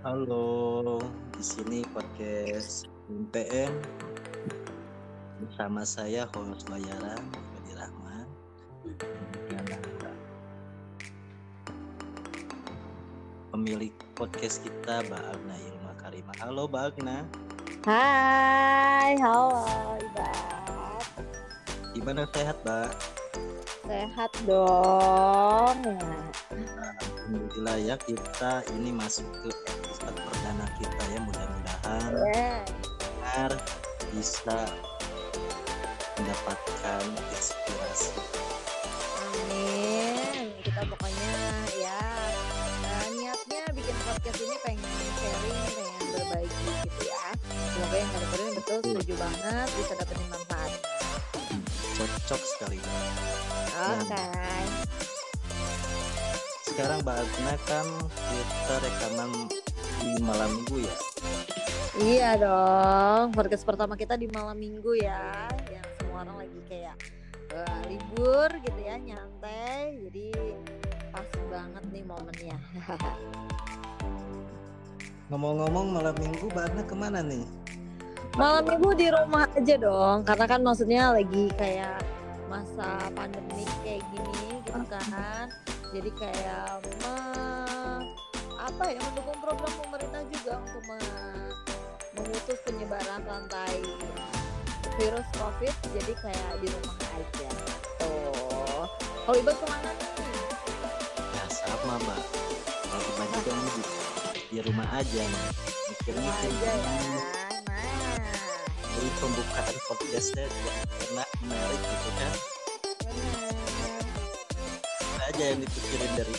Halo, 0.00 0.96
di 1.36 1.44
sini 1.44 1.84
podcast 1.92 2.88
UMPM 3.12 3.68
bersama 5.44 5.84
saya 5.84 6.24
host 6.32 6.64
Bayaran 6.72 7.20
Fadi 7.20 7.72
Rahman 7.76 8.24
pemilik 13.52 13.92
podcast 14.16 14.64
kita 14.64 15.04
Mbak 15.04 15.20
Agna 15.36 15.56
Ilma 15.68 15.92
Karimah. 16.00 16.36
Halo 16.40 16.64
Mbak 16.64 16.82
Agna, 16.96 17.16
Hai, 17.84 19.20
halo 19.20 19.68
Ibat. 20.00 21.04
gimana 21.92 22.24
sehat 22.32 22.56
Mbak? 22.64 22.88
Sehat 23.84 24.32
dong. 24.48 25.76
Alhamdulillah 27.30 27.78
ya 27.78 27.96
kita 28.00 28.66
ini 28.74 28.90
masuk 28.90 29.22
ke 29.46 29.50
kita 30.80 31.02
ya 31.12 31.20
mudah-mudahan 31.20 32.00
benar 32.10 33.50
bisa 34.10 34.58
mendapatkan 36.16 37.02
inspirasi 37.30 38.16
Amin. 39.20 40.50
Kita 40.60 40.82
pokoknya 40.84 41.32
ya 41.78 42.00
eh, 42.82 43.06
niatnya 43.14 43.62
bikin 43.72 43.96
podcast 44.04 44.38
ini 44.42 44.56
pengen 44.60 44.84
sharing, 45.16 45.60
pengen 45.72 46.04
berbagi 46.12 46.72
gitu 46.84 47.02
ya. 47.06 47.24
Semoga 47.72 47.96
yang 47.96 48.10
dengerin 48.10 48.52
betul 48.58 48.78
setuju 48.82 49.14
banget 49.16 49.68
bisa 49.78 49.92
dapetin 49.96 50.28
manfaat. 50.28 50.72
cocok 52.00 52.40
sekali 52.56 52.78
Oke. 53.76 54.24
sekarang 56.64 57.04
Mbak 57.04 57.16
Agna 57.20 57.54
kan 57.68 57.86
kita 58.08 58.74
rekaman 58.80 59.30
di 60.00 60.12
malam 60.24 60.50
minggu 60.56 60.76
ya 60.82 60.94
Iya 62.00 62.30
dong. 62.40 63.36
Podcast 63.36 63.60
pertama 63.60 63.92
kita 63.92 64.16
di 64.16 64.24
malam 64.32 64.56
minggu 64.56 64.96
ya, 64.96 65.52
yang 65.68 65.84
semua 66.00 66.24
orang 66.24 66.48
lagi 66.48 66.60
kayak 66.64 66.96
eh, 67.52 67.80
libur 67.92 68.48
gitu 68.64 68.80
ya, 68.80 68.96
nyantai. 68.96 70.00
Jadi 70.08 70.32
pas 71.12 71.28
banget 71.52 71.84
nih 71.92 72.04
momennya. 72.08 72.56
ngomong-ngomong 75.30 75.94
malam 75.94 76.14
minggu 76.18 76.50
Mbak 76.50 76.64
Agna 76.72 76.82
ke 76.82 76.94
mana 76.98 77.20
nih 77.22 77.46
Malam 78.34 78.64
minggu 78.66 78.90
di 78.98 79.06
rumah 79.10 79.46
aja 79.52 79.74
dong, 79.78 80.22
karena 80.22 80.44
kan 80.46 80.60
maksudnya 80.62 81.02
lagi 81.14 81.50
kayak 81.58 81.98
masa 82.46 83.10
pandemi 83.12 83.66
kayak 83.82 84.02
gini 84.14 84.62
gitu 84.62 84.82
kan. 84.86 85.46
Jadi 85.90 86.10
kayak 86.14 86.80
me- 87.02 87.69
apa 88.60 88.84
ya 88.92 89.00
mendukung 89.08 89.38
program 89.40 89.72
pemerintah 89.80 90.22
juga 90.28 90.60
untuk 90.60 90.84
me- 90.84 91.56
memutus 92.12 92.58
penyebaran 92.68 93.24
rantai 93.24 93.80
virus 95.00 95.28
COVID. 95.40 95.74
Jadi 95.96 96.12
kayak 96.20 96.52
di 96.60 96.68
rumah 96.68 96.96
aja. 97.16 97.48
Tuh. 98.04 98.84
Kalau 99.24 99.36
ibu 99.40 99.52
ke 99.52 99.66
mana 99.68 99.90
nih? 99.96 100.08
ya 101.30 101.44
sama 101.48 101.96
Mbak 102.04 102.20
kalau 102.90 103.02
kebanyakan 103.06 103.54
ini 103.54 103.70
di, 103.70 103.82
di 104.50 104.58
rumah 104.66 104.88
aja 104.92 105.22
nih 105.24 105.44
mikirnya 105.94 106.32
aja 106.42 106.70
ya. 106.74 106.94
Nah, 107.70 109.08
pembukaan 109.20 109.76
podcastnya 109.88 110.44
juga 110.50 110.72
enak 111.08 111.28
menarik 111.44 111.80
gitu 111.80 112.10
kan 112.18 112.34
benar. 113.00 113.54
Aja 115.30 115.44
yang 115.54 115.60
dipikirin 115.62 116.12
dari 116.18 116.34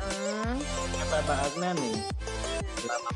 Kata 0.00 1.16
Mbak 1.20 1.38
Agna 1.44 1.70
nih 1.76 1.96
selama 2.80 3.10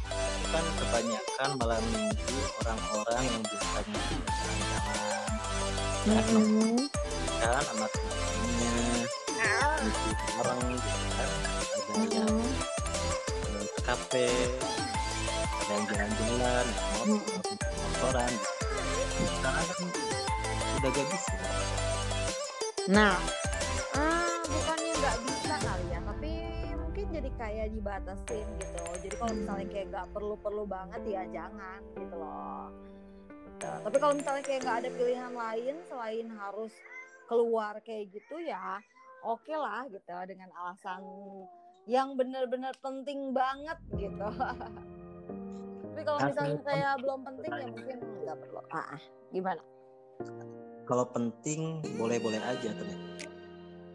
kan 0.53 0.65
kebanyakan 0.77 1.51
malam 1.57 1.83
minggu 1.89 2.37
orang-orang 2.61 3.25
yang 3.25 3.43
biasanya 3.49 4.01
jalan-jalan 6.05 6.45
Mm-mm. 6.45 6.77
kan 7.41 7.63
sama 7.65 7.87
teman-temannya 7.89 8.73
ngisi 9.81 10.11
bareng 10.37 10.63
gitu 10.77 11.09
kan. 11.17 11.31
Ada 11.95 12.17
yang 12.21 12.37
ke 13.41 13.81
kafe 13.81 14.29
ada 15.65 15.73
yang 15.73 15.85
jalan-jalan 15.89 16.67
motor 17.01 17.09
motoran. 17.81 18.33
Sekarang 19.25 19.65
kan 19.65 19.81
udah 20.77 20.91
gak 20.93 21.07
bisa 21.09 21.33
Nah, 22.85 23.17
jadi 27.15 27.31
kayak 27.39 27.67
dibatasin 27.71 28.47
gitu. 28.59 28.83
Jadi 29.07 29.15
kalau 29.15 29.33
misalnya 29.39 29.67
kayak 29.71 29.87
nggak 29.95 30.09
perlu-perlu 30.11 30.65
banget 30.67 31.03
ya 31.07 31.23
jangan 31.31 31.81
gitu 31.95 32.15
loh. 32.19 32.75
Nah, 33.63 33.79
tapi 33.87 33.97
kalau 34.03 34.15
misalnya 34.19 34.43
kayak 34.43 34.61
nggak 34.67 34.79
ada 34.83 34.91
pilihan 34.91 35.33
lain 35.33 35.75
selain 35.87 36.27
harus 36.35 36.73
keluar 37.31 37.79
kayak 37.87 38.11
gitu 38.11 38.37
ya, 38.43 38.83
oke 39.23 39.55
lah 39.55 39.87
gitu 39.89 40.11
dengan 40.27 40.51
alasan 40.59 41.01
yang 41.87 42.19
benar-benar 42.19 42.75
penting 42.83 43.31
banget 43.31 43.79
gitu. 43.95 44.29
tapi 45.95 46.03
kalau 46.03 46.21
misalnya 46.27 46.59
kayak 46.67 46.95
belum 46.99 47.21
penting 47.23 47.53
ya 47.55 47.67
mungkin 47.71 47.99
nggak 48.27 48.37
perlu. 48.43 48.61
Ah, 48.75 48.99
ah. 48.99 49.01
gimana? 49.31 49.63
kalau 50.85 51.09
penting 51.09 51.81
boleh-boleh 51.97 52.41
aja 52.45 52.71
ternyata 52.77 53.14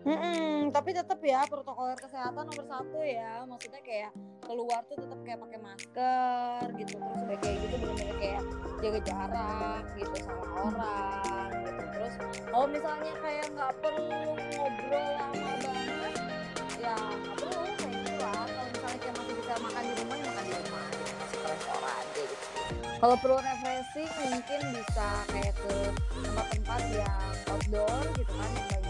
Mm-mm, 0.08 0.72
tapi 0.72 0.96
tetap 0.96 1.20
ya 1.20 1.44
protokol 1.44 1.92
kesehatan 2.00 2.48
nomor 2.48 2.66
satu 2.66 3.00
ya. 3.04 3.44
Maksudnya 3.44 3.82
kayak 3.84 4.12
keluar 4.48 4.82
tuh 4.88 4.96
tetap 4.96 5.20
kayak 5.28 5.40
pakai 5.44 5.60
masker 5.60 6.62
gitu 6.80 6.96
terus 6.96 7.24
kayak 7.44 7.58
gitu 7.60 7.76
bener-bener 7.84 8.16
kayak 8.18 8.44
jaga 8.80 9.00
jarak 9.04 9.84
gitu 10.00 10.16
sama 10.24 10.46
orang 10.64 11.52
gitu. 11.68 11.84
Terus 11.94 12.14
kalau 12.48 12.68
misalnya 12.72 13.14
kayak 13.20 13.46
nggak 13.52 13.74
perlu 13.84 14.22
ngobrol 14.56 15.08
lama 15.20 15.52
banget 15.59 16.14
ya 16.80 16.96
nggak 16.96 17.36
perlu 17.44 17.62
kayak 17.76 17.92
gitu 17.92 18.14
kalau 18.24 18.66
misalnya 18.72 18.98
kayak 19.04 19.16
masih 19.20 19.34
bisa 19.36 19.54
makan 19.59 19.84
di 19.84 19.94
rumah 20.00 20.16
ya 20.16 20.26
makan 20.32 20.44
di 20.48 20.54
rumah 20.64 20.86
ke 20.88 21.38
restoran 21.44 22.04
kayak 22.16 22.28
gitu. 22.32 22.46
Kalau 23.00 23.16
perlu 23.20 23.38
refreshing 23.40 24.12
mungkin 24.32 24.59
bisa 24.76 25.08
kayak 25.32 25.54
ke 25.56 25.76
tempat-tempat 26.24 26.82
yang 26.96 27.32
outdoor 27.48 28.00
gitu 28.16 28.32
kan 28.36 28.50
yang 28.56 28.68
banyak 28.68 28.89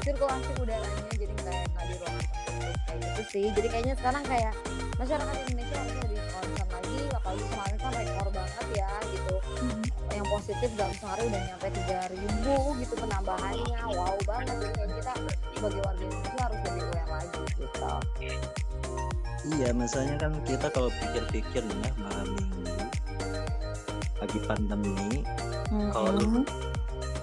sirkulasi 0.00 0.50
udaranya 0.56 1.12
jadi 1.12 1.32
nggak 1.36 1.56
nggak 1.72 1.84
di 1.84 1.94
ruangan 2.00 2.24
tertutup 2.24 2.76
kayak 2.86 2.98
gitu 3.02 3.22
sih. 3.28 3.46
Jadi 3.52 3.68
kayaknya 3.68 3.94
sekarang 4.00 4.24
kayak 4.24 4.52
masyarakat 4.96 5.36
Indonesia 5.44 5.76
harus 5.76 5.94
lebih 6.02 6.18
concern 6.32 6.68
lagi 6.72 6.98
apalagi 7.12 7.44
kemarin 7.52 7.76
kan 7.76 7.92
rekor 7.92 8.28
banget 8.32 8.66
ya 8.76 8.90
gitu. 9.12 9.34
Yang 10.12 10.26
positif 10.28 10.70
dalam 10.76 10.94
sehari 11.00 11.22
udah 11.28 11.40
nyampe 11.48 11.66
tiga 11.72 11.98
ribu 12.12 12.56
gitu 12.80 12.94
penambahannya. 12.96 13.80
Wow 13.92 14.16
banget 14.28 14.56
jadi 14.60 14.72
kayak 14.76 14.90
kita 15.00 15.12
sebagai 15.56 15.80
warga 15.82 16.02
Indonesia 16.04 16.42
harus 16.42 16.60
lebih 16.68 16.82
aware 16.88 17.10
lagi 17.10 17.42
gitu. 17.56 17.94
Iya, 19.42 19.74
masalahnya 19.74 20.16
kan 20.22 20.32
kita 20.46 20.66
kalau 20.70 20.86
pikir-pikir 21.02 21.66
nih 21.66 21.78
ya 21.82 21.92
malam 21.98 22.28
minggu 22.38 22.62
lagi 24.22 24.38
pandemi, 24.46 25.26
Kalau 25.90 26.14
lu- 26.14 26.46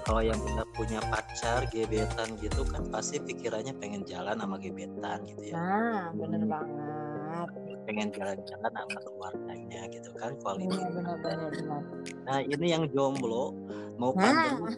kalau 0.10 0.26
yang 0.26 0.42
udah 0.42 0.66
punya 0.74 0.98
pacar 1.14 1.70
gebetan 1.70 2.34
gitu 2.42 2.66
kan 2.66 2.82
pasti 2.90 3.22
pikirannya 3.22 3.78
pengen 3.78 4.02
jalan 4.10 4.42
sama 4.42 4.58
gebetan 4.58 5.22
gitu 5.30 5.54
ya, 5.54 5.54
nah 5.54 6.10
bener 6.18 6.50
banget 6.50 7.50
pengen 7.86 8.10
jalan-jalan 8.18 8.72
sama 8.74 8.98
keluarganya 9.06 9.82
gitu 9.94 10.10
kan 10.18 10.34
quality. 10.42 10.66
bener 10.66 10.90
bener 10.98 11.18
bener 11.22 11.50
bener 11.54 11.82
Nah 12.26 12.42
ini 12.42 12.66
yang 12.74 12.90
jomblo 12.90 13.54
mau 14.02 14.10
Nah. 14.18 14.34
pandemi, 14.34 14.74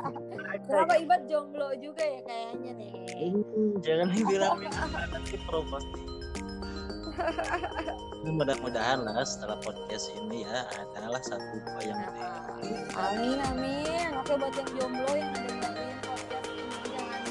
Kenapa 0.72 0.94
Ibat 1.04 1.22
jomblo 1.28 1.68
juga 1.76 2.00
ya 2.04 2.20
kayaknya 2.24 2.70
nih? 2.80 2.90
Hmm, 3.12 3.70
jangan 3.84 4.08
dibilang 4.16 4.56
nanti 5.12 5.36
promosi. 5.44 6.00
Mudah-mudahan 8.26 9.04
lah 9.04 9.20
setelah 9.24 9.56
podcast 9.64 10.12
ini 10.16 10.44
ya 10.44 10.64
adalah 10.96 11.20
satu 11.24 11.56
dua 11.64 11.80
yang 11.84 12.00
Amin 12.96 13.38
amin. 13.40 13.75
Oke 14.26 14.42
buat 14.42 14.58
yang 14.58 14.70
jomblo 14.74 15.10
yang 15.14 15.30
dengerin 15.38 15.98
podcast 16.02 16.50
ini 16.50 16.66
jangan 16.82 17.22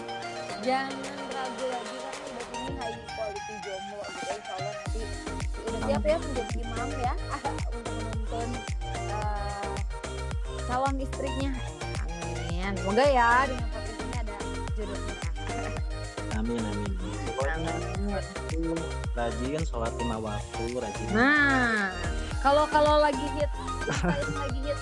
jangan 0.64 1.28
ragu 1.28 1.66
lagi 1.68 1.96
kan 2.00 2.14
Ibat 2.24 2.48
ini 2.56 2.72
high 2.80 3.00
quality 3.12 3.56
jomblo 3.68 4.00
gitu. 4.00 4.32
Insya 4.32 4.54
Allah 4.56 4.72
nanti 4.80 5.02
udah 5.60 5.80
siap 5.84 6.04
ya 6.08 6.18
menjadi 6.24 6.56
imam 6.64 6.90
ya 6.96 7.14
untuk 7.68 7.84
menuntun 8.00 8.50
eh, 9.12 9.72
calon 10.72 10.96
istrinya. 11.04 11.52
Amin. 12.00 12.72
Semoga 12.80 13.06
ya 13.12 13.30
dengan 13.44 13.68
podcast 13.76 14.00
ini 14.00 14.16
ada 14.16 14.36
jodohnya. 14.80 15.16
Amin 16.40 16.62
amin. 16.64 16.92
Pokoknya 17.28 17.76
rajin 19.20 19.64
sholat 19.68 19.92
lima 20.00 20.16
waktu, 20.24 20.64
rajin 20.80 21.06
Nah, 21.12 21.92
kalau 22.40 22.64
kalau 22.72 23.04
lagi 23.04 23.28
hit, 23.36 23.52
lagi 24.48 24.60
hit 24.64 24.80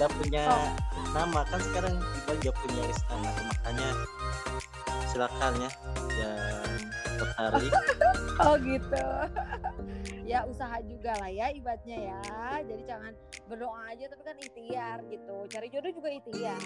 udah 0.00 0.16
punya 0.16 0.48
Oh. 0.48 0.72
nama 1.12 1.44
kan 1.44 1.60
sekarang 1.60 1.92
kita 2.00 2.32
juga 2.40 2.52
punya 2.64 2.82
list 2.88 3.04
nama 3.12 3.28
makanya 3.52 3.88
silakan 5.12 5.52
ya 5.60 5.70
yang 6.16 6.80
tertarik 7.20 7.72
oh 8.48 8.56
gitu. 8.64 9.04
Ya 10.24 10.46
usaha 10.48 10.80
juga 10.88 11.12
lah 11.20 11.28
ya 11.28 11.52
ibaratnya 11.52 12.16
ya. 12.16 12.22
Jadi 12.64 12.82
jangan 12.88 13.12
berdoa 13.44 13.92
aja 13.92 14.08
tapi 14.08 14.22
kan 14.24 14.36
ikhtiar 14.40 15.04
gitu. 15.10 15.36
Cari 15.52 15.68
jodoh 15.68 15.92
juga 15.92 16.08
ikhtiar. 16.16 16.62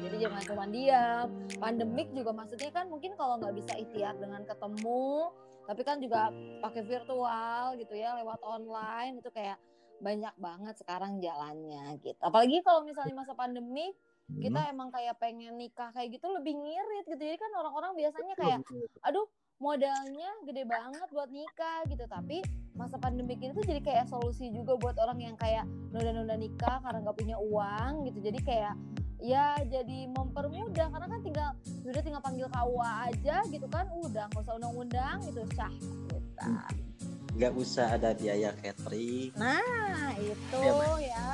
Jadi 0.00 0.16
jangan 0.22 0.42
cuma 0.48 0.64
diam. 0.70 1.28
Pandemik 1.60 2.08
juga 2.16 2.32
maksudnya 2.32 2.72
kan 2.72 2.88
mungkin 2.88 3.12
kalau 3.20 3.36
nggak 3.36 3.52
bisa 3.52 3.76
ikhtiar 3.76 4.16
dengan 4.16 4.48
ketemu 4.48 5.28
tapi 5.62 5.82
kan 5.86 6.00
juga 6.02 6.32
pakai 6.58 6.82
virtual 6.82 7.78
gitu 7.78 7.94
ya 7.94 8.18
lewat 8.18 8.40
online 8.42 9.22
itu 9.22 9.30
kayak 9.30 9.60
banyak 10.02 10.34
banget 10.36 10.74
sekarang 10.82 11.22
jalannya 11.22 11.96
gitu. 12.02 12.18
Apalagi 12.18 12.58
kalau 12.66 12.82
misalnya 12.82 13.14
masa 13.14 13.32
pandemik 13.38 13.94
kita 14.32 14.60
hmm. 14.64 14.72
emang 14.74 14.88
kayak 14.90 15.18
pengen 15.22 15.54
nikah 15.54 15.94
kayak 15.94 16.18
gitu 16.18 16.26
lebih 16.34 16.58
ngirit 16.58 17.04
gitu. 17.06 17.22
Jadi 17.22 17.38
kan 17.38 17.52
orang-orang 17.54 17.94
biasanya 17.94 18.34
kayak 18.34 18.58
aduh 19.06 19.26
modalnya 19.62 20.30
gede 20.42 20.66
banget 20.66 21.08
buat 21.14 21.30
nikah 21.30 21.86
gitu. 21.86 22.04
Tapi 22.10 22.42
masa 22.74 22.98
pandemi 22.98 23.38
ini 23.38 23.54
tuh 23.54 23.62
jadi 23.62 23.78
kayak 23.78 24.10
solusi 24.10 24.50
juga 24.50 24.74
buat 24.74 24.98
orang 24.98 25.22
yang 25.22 25.36
kayak 25.38 25.68
nunda-nunda 25.94 26.34
nikah 26.34 26.82
karena 26.82 26.98
nggak 27.06 27.18
punya 27.18 27.36
uang 27.38 28.10
gitu. 28.10 28.18
Jadi 28.26 28.38
kayak 28.42 28.74
ya 29.22 29.54
jadi 29.70 30.10
mempermudah 30.10 30.90
karena 30.90 31.06
kan 31.06 31.20
tinggal 31.22 31.50
udah 31.86 32.02
tinggal 32.02 32.22
panggil 32.24 32.48
KUA 32.50 32.92
aja 33.12 33.36
gitu 33.46 33.66
kan. 33.70 33.86
Udah 34.02 34.26
nggak 34.32 34.42
usah 34.42 34.54
undang-undang 34.58 35.22
gitu. 35.30 35.46
Sah 35.54 35.70
gitu 36.10 36.91
nggak 37.32 37.52
usah 37.56 37.96
ada 37.96 38.12
biaya 38.12 38.52
catering. 38.60 39.32
Nah 39.40 40.12
itu 40.20 40.58
ya, 40.60 40.72
ya. 41.00 41.28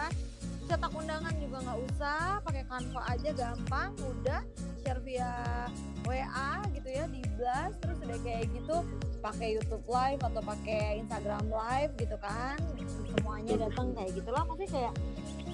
Cetak 0.69 0.93
undangan 0.95 1.35
juga 1.41 1.59
nggak 1.65 1.79
usah. 1.91 2.39
Pakai 2.45 2.63
Canva 2.69 3.01
aja 3.09 3.31
gampang 3.35 3.91
udah 3.99 4.41
share 4.85 5.01
via 5.03 5.33
WA 6.07 6.53
gitu 6.77 6.89
ya 6.89 7.05
di 7.11 7.21
blast. 7.35 7.77
Terus 7.83 7.99
udah 8.05 8.19
kayak 8.23 8.47
gitu 8.55 8.77
pakai 9.19 9.59
YouTube 9.59 9.87
live 9.91 10.23
atau 10.23 10.43
pakai 10.45 11.03
Instagram 11.03 11.45
live 11.51 11.93
gitu 11.99 12.17
kan. 12.23 12.59
Semuanya 13.11 13.55
datang 13.67 13.91
kayak 13.97 14.13
gitulah 14.15 14.43
maksudnya 14.47 14.71
kayak 14.71 14.95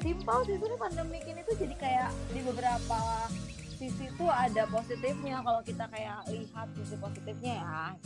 simpel 0.05 0.39
sih. 0.45 0.55
Sebenarnya 0.61 0.81
pandemi 0.83 1.19
ini 1.25 1.41
tuh 1.49 1.57
jadi 1.57 1.75
kayak 1.81 2.11
di 2.37 2.41
beberapa 2.45 3.01
sisi 3.81 4.13
tuh 4.21 4.29
ada 4.29 4.69
positifnya. 4.69 5.41
Kalau 5.41 5.65
kita 5.65 5.89
kayak 5.89 6.29
lihat 6.29 6.69
sisi 6.77 7.01
positifnya 7.01 7.55
ya 7.65 7.97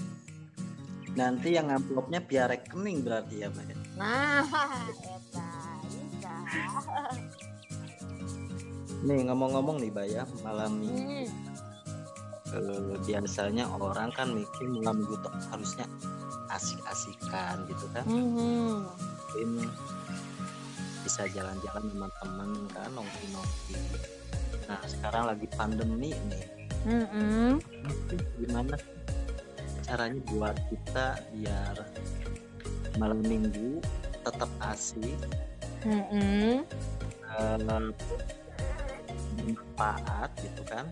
nanti 1.17 1.57
yang 1.57 1.73
amplopnya 1.73 2.21
biar 2.21 2.53
rekening 2.53 3.01
berarti 3.05 3.45
ya 3.45 3.49
mbak 3.49 3.77
nah 3.97 4.45
eta 5.29 5.49
nih 9.07 9.31
ngomong-ngomong 9.31 9.79
nih 9.79 9.91
Mbak 9.95 10.07
ya 10.11 10.23
malam 10.43 10.83
ini. 10.83 11.29
Hmm. 12.51 12.59
uh, 12.59 12.95
biasanya 13.07 13.65
orang 13.71 14.11
kan 14.11 14.35
mikir 14.35 14.67
malam 14.67 15.05
minggu 15.05 15.15
tuh 15.23 15.35
harusnya 15.55 15.87
asik-asikan 16.51 17.63
gitu 17.71 17.87
kan. 17.95 18.05
Hmm. 18.09 18.83
bisa 21.07 21.25
jalan-jalan 21.31 21.85
sama 21.89 22.09
temen 22.21 22.51
kan 22.75 22.91
nongki-nongki. 22.93 23.75
Nah 24.67 24.83
sekarang 24.85 25.25
lagi 25.31 25.47
pandemi 25.55 26.11
nih. 26.11 26.47
Hmm. 26.89 27.63
gimana 28.39 28.75
caranya 29.89 30.21
buat 30.29 30.57
kita 30.69 31.17
biar 31.33 31.77
malam 33.01 33.25
minggu 33.25 33.81
tetap 34.21 34.51
asik 34.69 35.17
mm 35.89 36.03
-hmm. 36.13 36.61
uh, 37.25 37.57
bermanfaat 39.41 40.31
gitu 40.45 40.63
kan 40.69 40.85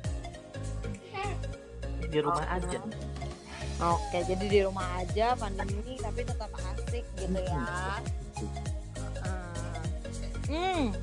di 2.09 2.19
rumah 2.25 2.49
oh. 2.49 2.57
aja 2.57 2.81
Oke, 3.77 4.25
jadi 4.25 4.45
di 4.49 4.65
rumah 4.65 4.89
aja 5.05 5.37
pandemi 5.37 6.01
tapi 6.01 6.25
tetap 6.25 6.49
asik 6.49 7.05
gitu 7.21 7.41
ya. 7.45 8.01
Hmm, 10.49 10.97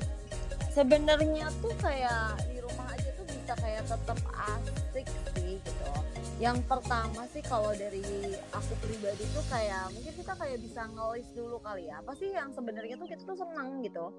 sebenarnya 0.74 1.54
tuh 1.62 1.70
kayak 1.78 2.34
di 2.50 2.58
rumah 2.58 2.90
aja 2.90 3.14
tuh 3.14 3.30
bisa 3.30 3.54
kayak 3.62 3.86
tetap 3.86 4.18
asik 4.58 5.06
sih 5.38 5.62
gitu. 5.62 5.86
Yang 6.42 6.66
pertama 6.66 7.22
sih 7.30 7.42
kalau 7.46 7.70
dari 7.78 8.02
aku 8.50 8.72
pribadi 8.82 9.22
tuh 9.30 9.44
kayak 9.46 9.90
mungkin 9.94 10.12
kita 10.18 10.32
kayak 10.34 10.58
bisa 10.58 10.82
ngelis 10.90 11.28
dulu 11.32 11.56
kali 11.62 11.86
ya. 11.86 12.02
Apa 12.02 12.12
sih 12.18 12.34
yang 12.34 12.50
sebenarnya 12.50 12.98
tuh 12.98 13.06
kita 13.06 13.22
tuh 13.22 13.38
senang 13.38 13.82
gitu 13.86 14.10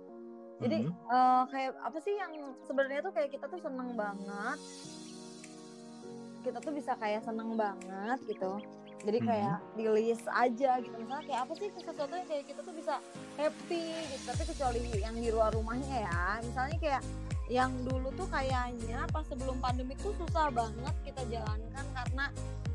jadi 0.63 0.87
mm-hmm. 0.87 1.11
uh, 1.11 1.43
kayak 1.51 1.71
apa 1.83 1.97
sih 1.99 2.13
yang 2.15 2.33
sebenarnya 2.63 3.01
tuh 3.03 3.13
kayak 3.15 3.29
kita 3.35 3.45
tuh 3.51 3.59
seneng 3.59 3.91
banget 3.95 4.59
kita 6.45 6.57
tuh 6.61 6.73
bisa 6.77 6.93
kayak 7.01 7.21
seneng 7.25 7.57
banget 7.59 8.19
gitu 8.29 8.51
jadi 9.03 9.19
kayak 9.19 9.57
mm-hmm. 9.59 9.75
di 9.75 9.85
list 9.91 10.25
aja 10.31 10.79
gitu 10.79 10.95
misalnya 10.95 11.25
kayak 11.27 11.41
apa 11.43 11.53
sih 11.59 11.67
sesuatu 11.75 12.13
yang 12.15 12.29
kayak 12.29 12.45
kita 12.47 12.61
tuh 12.63 12.75
bisa 12.75 12.95
happy 13.35 13.85
gitu 14.15 14.23
tapi 14.23 14.43
kecuali 14.47 14.79
yang 15.03 15.15
di 15.19 15.29
luar 15.29 15.51
rumahnya 15.51 16.07
ya 16.07 16.23
misalnya 16.39 16.77
kayak 16.79 17.01
yang 17.45 17.71
dulu 17.85 18.09
tuh 18.17 18.25
kayaknya 18.29 19.05
pas 19.13 19.21
sebelum 19.29 19.61
pandemi 19.61 19.93
tuh 20.01 20.13
susah 20.17 20.49
banget 20.49 20.95
kita 21.05 21.21
jalankan 21.29 21.85
karena 21.93 22.25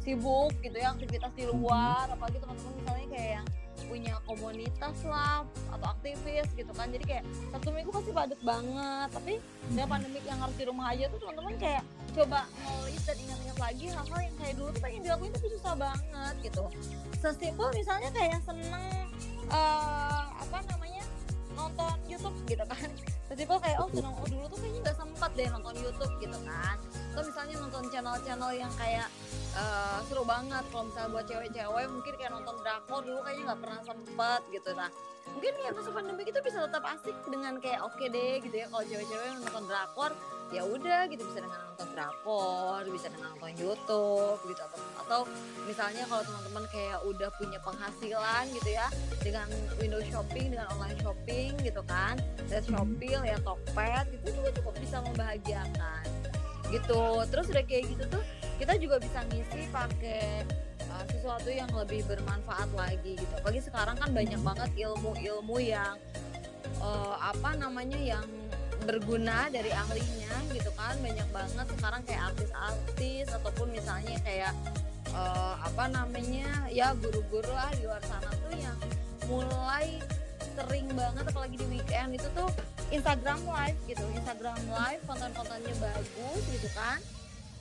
sibuk 0.00 0.55
gitu 0.62 0.76
ya 0.78 0.94
aktivitas 0.94 1.32
di 1.34 1.44
luar 1.50 2.06
mm-hmm. 2.06 2.14
apalagi 2.17 2.38
teman-teman 2.38 2.72
misalnya 2.78 3.06
kayak 3.11 3.31
yang 3.40 3.46
punya 3.88 4.14
komunitas 4.28 4.96
lah 5.08 5.43
atau 5.72 5.88
aktivis 5.90 6.49
gitu 6.55 6.70
kan 6.76 6.93
jadi 6.93 7.05
kayak 7.05 7.25
satu 7.50 7.69
minggu 7.72 7.90
pasti 7.90 8.11
padat 8.12 8.40
banget 8.44 9.08
tapi 9.11 9.32
dengan 9.72 9.87
hmm. 9.88 9.94
pandemik 9.96 10.25
yang 10.28 10.38
harus 10.38 10.56
di 10.56 10.64
rumah 10.69 10.87
aja 10.93 11.05
tuh 11.08 11.19
teman-teman 11.19 11.55
kayak 11.56 11.82
coba 12.12 12.40
ngelis 12.61 13.02
dan 13.08 13.17
ingat-ingat 13.19 13.58
lagi 13.58 13.87
hal-hal 13.88 14.20
yang 14.20 14.37
kayak 14.37 14.55
dulu 14.58 14.69
tuh 14.70 14.82
pengen 14.84 15.00
dilakuin 15.02 15.32
tapi 15.32 15.49
susah 15.58 15.75
banget 15.75 16.34
gitu 16.44 16.64
sesimpel 17.19 17.69
misalnya 17.72 18.11
kayak 18.12 18.40
seneng 18.44 18.84
uh, 19.49 20.22
apa 20.38 20.58
namanya 20.70 21.02
nonton 21.56 21.96
YouTube 22.06 22.37
gitu 22.46 22.64
kan 22.69 22.90
sesimpel 23.31 23.62
kayak 23.62 23.79
oh 23.79 23.87
seneng 23.94 24.11
oh 24.11 24.27
dulu 24.27 24.44
tuh 24.50 24.59
kayaknya 24.59 24.81
nggak 24.91 24.99
sempat 24.99 25.31
deh 25.38 25.47
nonton 25.55 25.75
YouTube 25.79 26.12
gitu 26.19 26.38
kan. 26.43 26.77
Atau 27.15 27.23
misalnya 27.31 27.55
nonton 27.62 27.85
channel-channel 27.94 28.50
yang 28.59 28.73
kayak 28.75 29.09
uh, 29.55 30.03
seru 30.11 30.27
banget. 30.27 30.67
Kalau 30.75 30.85
misalnya 30.91 31.11
buat 31.15 31.27
cewek-cewek 31.31 31.87
mungkin 31.94 32.12
kayak 32.19 32.32
nonton 32.35 32.56
drakor 32.67 33.00
dulu 33.06 33.23
kayaknya 33.23 33.43
nggak 33.55 33.61
pernah 33.62 33.81
sempet 33.87 34.41
gitu. 34.50 34.71
Nah 34.75 34.91
mungkin 35.37 35.53
kayak 35.56 35.73
masa 35.77 35.91
pandemi 35.94 36.23
itu 36.27 36.41
bisa 36.43 36.59
tetap 36.67 36.85
asik 36.87 37.17
dengan 37.29 37.55
kayak 37.62 37.81
oke 37.81 37.94
okay 37.97 38.06
deh 38.11 38.35
gitu 38.43 38.56
ya. 38.56 38.67
Kalau 38.69 38.85
cewek-cewek 38.85 39.27
nonton 39.41 39.65
drakor 39.71 40.13
ya 40.51 40.63
udah 40.67 41.01
gitu. 41.08 41.22
Bisa 41.27 41.39
dengan 41.43 41.60
nonton 41.70 41.89
drakor 41.94 42.81
bisa 42.91 43.06
dengan 43.08 43.29
nonton 43.34 43.53
YouTube 43.55 44.41
gitu. 44.51 44.60
Atau, 44.60 44.81
atau 45.06 45.20
misalnya 45.65 46.03
kalau 46.10 46.22
teman-teman 46.27 46.65
kayak 46.70 46.99
udah 47.06 47.31
punya 47.39 47.58
penghasilan 47.63 48.44
gitu 48.51 48.70
ya 48.70 48.87
dengan 49.22 49.46
window 49.79 50.03
shopping 50.10 50.53
dengan 50.55 50.67
online 50.75 50.99
shopping 51.01 51.51
gitu 51.63 51.82
kan. 51.87 52.19
Dan. 52.51 52.63
Shopee 52.67 53.15
ya 53.15 53.39
Tokped 53.43 54.05
gitu 54.10 54.27
juga 54.43 54.51
cukup 54.58 54.75
bisa 54.79 54.96
membahagiakan 55.03 56.05
gitu. 56.70 57.05
Terus 57.31 57.46
udah 57.51 57.65
kayak 57.67 57.84
gitu 57.91 58.05
tuh 58.10 58.22
kita 58.60 58.77
juga 58.77 59.01
bisa 59.01 59.25
ngisi 59.32 59.72
pakai 59.72 60.44
uh, 60.91 61.05
sesuatu 61.09 61.49
yang 61.49 61.70
lebih 61.73 62.03
bermanfaat 62.05 62.69
lagi 62.75 63.17
gitu. 63.17 63.35
Bagi 63.41 63.61
sekarang 63.63 63.97
kan 63.97 64.11
banyak 64.11 64.41
banget 64.43 64.70
ilmu-ilmu 64.77 65.56
yang 65.63 65.94
uh, 66.82 67.17
apa 67.23 67.56
namanya 67.56 67.97
yang 67.97 68.27
berguna 68.85 69.47
dari 69.49 69.70
ahlinya 69.70 70.35
gitu 70.53 70.70
kan. 70.75 70.99
Banyak 70.99 71.29
banget 71.31 71.67
sekarang 71.79 72.03
kayak 72.05 72.35
artis-artis 72.35 73.27
ataupun 73.31 73.70
misalnya 73.70 74.17
kayak 74.27 74.53
uh, 75.15 75.55
apa 75.63 75.87
namanya 75.89 76.49
ya 76.69 76.93
guru-guru 76.99 77.51
lah 77.55 77.70
di 77.79 77.87
luar 77.87 78.03
sana 78.05 78.31
tuh 78.43 78.55
yang 78.59 78.79
mulai 79.31 80.03
sering 80.59 80.91
banget 80.93 81.25
apalagi 81.31 81.56
di 81.56 81.67
weekend 81.79 82.19
itu 82.19 82.27
tuh 82.35 82.51
Instagram 82.91 83.39
live 83.47 83.79
gitu. 83.87 84.03
Instagram 84.19 84.59
live 84.67 85.03
konten-kontennya 85.06 85.75
bagus 85.79 86.43
gitu 86.51 86.69
kan 86.75 86.99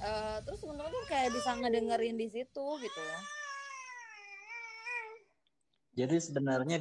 uh, 0.03 0.37
terus 0.43 0.59
teman-teman 0.63 0.91
tuh 0.91 1.05
kayak 1.07 1.29
bisa 1.35 1.51
ngedengerin 1.59 2.15
di 2.15 2.27
situ 2.31 2.65
gitu. 2.79 3.01
Jadi 5.99 6.15
sebenarnya 6.23 6.77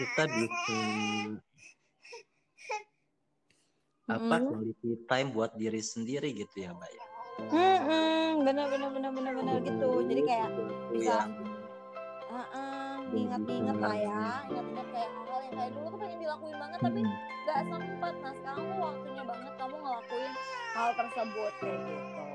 kita 0.00 0.22
bikin 0.24 0.88
apa 4.08 4.36
hmm. 4.40 4.48
quality 4.48 4.90
time 5.06 5.28
buat 5.30 5.52
diri 5.56 5.82
sendiri 5.84 6.32
gitu 6.32 6.56
ya 6.64 6.72
mbak 6.72 6.90
ya? 6.90 7.04
Hmm, 7.52 7.78
hmm 7.84 8.28
benar 8.44 8.66
benar 8.72 8.90
benar 8.92 9.10
benar 9.12 9.32
benar 9.36 9.56
gitu. 9.60 9.90
Jadi 10.08 10.22
kayak 10.24 10.48
bisa 10.92 11.16
uh, 12.32 12.36
uh, 12.56 12.96
ingat-ingat 13.12 13.76
lah 13.76 13.96
ya 13.96 14.20
ingat-ingat 14.48 14.86
kayak 14.88 15.10
hal-hal 15.12 15.40
yang 15.44 15.54
kayak 15.54 15.70
dulu 15.76 15.86
tuh 15.92 15.98
pengen 16.00 16.18
dilakuin 16.24 16.56
banget 16.56 16.78
tapi 16.80 17.00
nggak 17.04 17.60
sempet. 17.68 18.14
Nah 18.24 18.32
sekarang 18.40 18.64
tuh 18.64 18.78
waktunya 18.80 19.22
banget 19.28 19.52
kamu 19.60 19.76
ngelakuin 19.84 20.32
hal 20.72 20.90
tersebut 20.96 21.52
kayak 21.60 21.78
gitu 21.84 22.31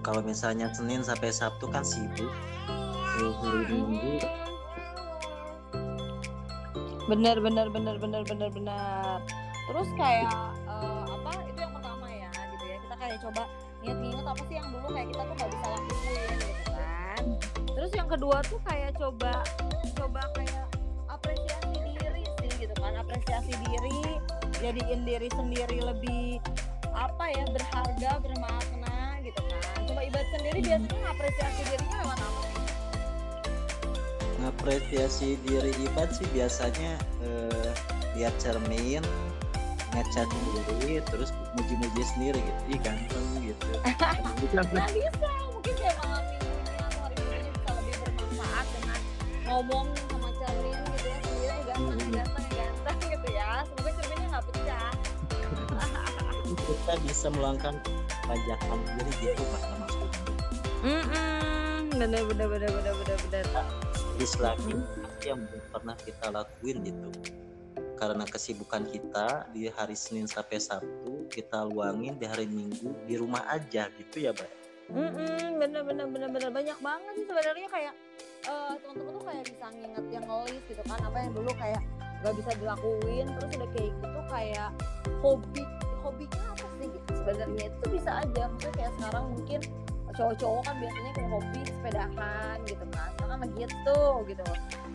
kalau 0.00 0.24
misalnya 0.24 0.72
Senin 0.72 1.04
sampai 1.04 1.28
Sabtu 1.28 1.68
kan 1.68 1.84
sibuk. 1.84 2.32
Hari 3.20 3.68
Minggu. 3.68 4.16
Bener 7.04 7.36
bener 7.42 7.66
bener 7.68 7.96
bener 8.00 8.22
bener 8.24 8.48
bener. 8.48 9.16
Terus 9.68 9.88
kayak 10.00 10.32
uh, 10.64 11.04
apa 11.04 11.44
itu 11.52 11.58
yang 11.60 11.74
pertama 11.76 12.06
ya 12.08 12.30
gitu 12.32 12.64
ya. 12.64 12.76
Kita 12.80 12.94
kayak 12.96 13.18
coba 13.20 13.42
ingat-ingat 13.84 14.24
apa 14.24 14.42
sih 14.48 14.54
yang 14.56 14.68
dulu 14.72 14.86
kayak 14.88 15.08
kita 15.12 15.22
tuh 15.26 15.34
nggak 15.36 15.50
bisa 15.52 15.66
lakuin 15.68 16.32
gitu 16.40 16.64
kan. 16.72 17.24
Terus 17.76 17.90
yang 17.92 18.08
kedua 18.08 18.36
tuh 18.48 18.60
kayak 18.64 18.90
coba 18.96 19.32
coba 20.00 20.22
kayak 20.32 20.64
apresiasi 21.12 21.76
diri 21.76 22.24
sih 22.40 22.50
gitu 22.56 22.74
kan. 22.80 22.92
Apresiasi 22.96 23.52
diri 23.68 24.00
jadiin 24.64 25.00
diri 25.04 25.28
sendiri 25.36 25.78
lebih 25.84 26.40
apa 26.96 27.24
ya 27.32 27.44
berharga 27.52 28.10
bermakna 28.22 28.79
coba 30.00 30.16
ibadah 30.16 30.28
sendiri 30.32 30.58
biasanya 30.64 31.04
apresiasi 31.12 31.60
dirinya 31.68 31.96
lewat 32.00 32.18
apa? 32.24 32.40
Sih 32.40 32.64
apresiasi 34.40 35.28
diri 35.44 35.72
ibad 35.84 36.08
sih 36.16 36.24
biasanya 36.32 36.92
eh, 37.20 37.70
lihat 38.16 38.32
cermin 38.40 39.04
ngecat 39.92 40.24
sendiri 40.24 41.04
terus 41.04 41.36
muji-muji 41.52 42.02
sendiri 42.16 42.40
gitu 42.40 42.62
ih 42.72 42.80
ganteng 42.80 43.26
gitu. 43.44 43.68
Nggak 44.56 44.66
bisa. 44.72 45.28
Mungkin 45.52 45.74
kayak 45.76 45.96
malam 46.00 46.24
minggunya 46.32 46.80
atau 46.80 47.00
hari 47.04 47.16
minggunya 47.20 47.50
bisa 47.52 47.70
lebih 47.76 47.94
bermanfaat 48.00 48.66
dengan 48.72 49.00
ngomong 49.44 49.86
sama 50.08 50.28
cermin 50.40 50.76
gitu 50.80 51.08
ya 51.12 51.18
sendiri 51.20 51.58
ganteng 51.68 52.00
hmm. 52.00 52.16
ganteng 52.16 52.46
ganteng 52.56 52.98
gitu 53.04 53.28
ya. 53.36 53.48
Semoga 53.68 53.90
cerminnya 54.00 54.28
nggak 54.32 54.44
pecah. 54.48 54.92
Kita 56.70 56.94
bisa 57.04 57.26
meluangkan 57.28 57.74
pajakan 58.24 58.78
diri 58.96 59.12
gitu 59.34 59.44
pak 59.52 59.79
mm 60.80 61.02
-mm, 61.04 61.78
bener 61.96 62.22
bener 62.24 62.46
bener 62.48 62.70
bener 62.72 62.94
bener. 62.96 63.16
Bener 63.28 64.28
lagi 64.40 64.76
yang 65.24 65.40
pernah 65.72 65.96
kita 65.96 66.26
lakuin 66.32 66.84
gitu? 66.84 67.08
Karena 67.96 68.24
kesibukan 68.24 68.88
kita 68.88 69.48
di 69.52 69.68
hari 69.68 69.92
Senin 69.92 70.24
sampai 70.24 70.56
Sabtu 70.56 71.28
kita 71.28 71.68
luangin 71.68 72.16
di 72.16 72.24
hari 72.24 72.48
Minggu 72.48 72.96
di 73.04 73.16
rumah 73.20 73.44
aja 73.52 73.92
gitu 73.96 74.16
ya 74.24 74.32
Mbak. 74.32 74.50
Mm 74.90 75.10
-mm, 75.12 75.44
bener 75.60 75.82
bener 75.84 76.06
bener 76.08 76.28
bener. 76.32 76.50
Banyak 76.52 76.78
banget 76.80 77.12
sih 77.20 77.26
sebenarnya 77.28 77.68
kayak 77.68 77.94
uh, 78.48 78.72
teman-teman 78.80 79.12
tuh 79.20 79.24
kayak 79.28 79.44
bisa 79.48 79.66
nginget 79.76 80.06
yang 80.08 80.24
ngelis 80.24 80.62
gitu 80.68 80.82
kan 80.88 81.00
apa 81.04 81.16
yang 81.20 81.32
dulu 81.36 81.50
kayak 81.60 81.82
gak 82.20 82.34
bisa 82.36 82.50
dilakuin 82.60 83.26
terus 83.32 83.50
udah 83.56 83.70
kayak 83.72 83.90
gitu 83.96 84.20
kayak 84.28 84.68
hobi 85.24 85.62
hobinya 86.00 86.42
apa 86.56 86.66
sih? 86.80 86.88
Gitu 86.88 87.10
sebenarnya 87.20 87.64
itu 87.68 87.84
bisa 87.92 88.10
aja. 88.24 88.42
Maksudnya 88.48 88.74
kayak 88.76 88.92
sekarang 88.96 89.24
mungkin 89.36 89.60
cowok-cowok 90.16 90.62
kan 90.66 90.76
biasanya 90.78 91.12
kayak 91.16 91.30
hobi 91.30 91.60
sepedahan 91.66 92.56
gitu 92.66 92.84
kan 92.94 93.10
karena 93.40 93.46
gitu 93.56 94.00
gitu. 94.28 94.44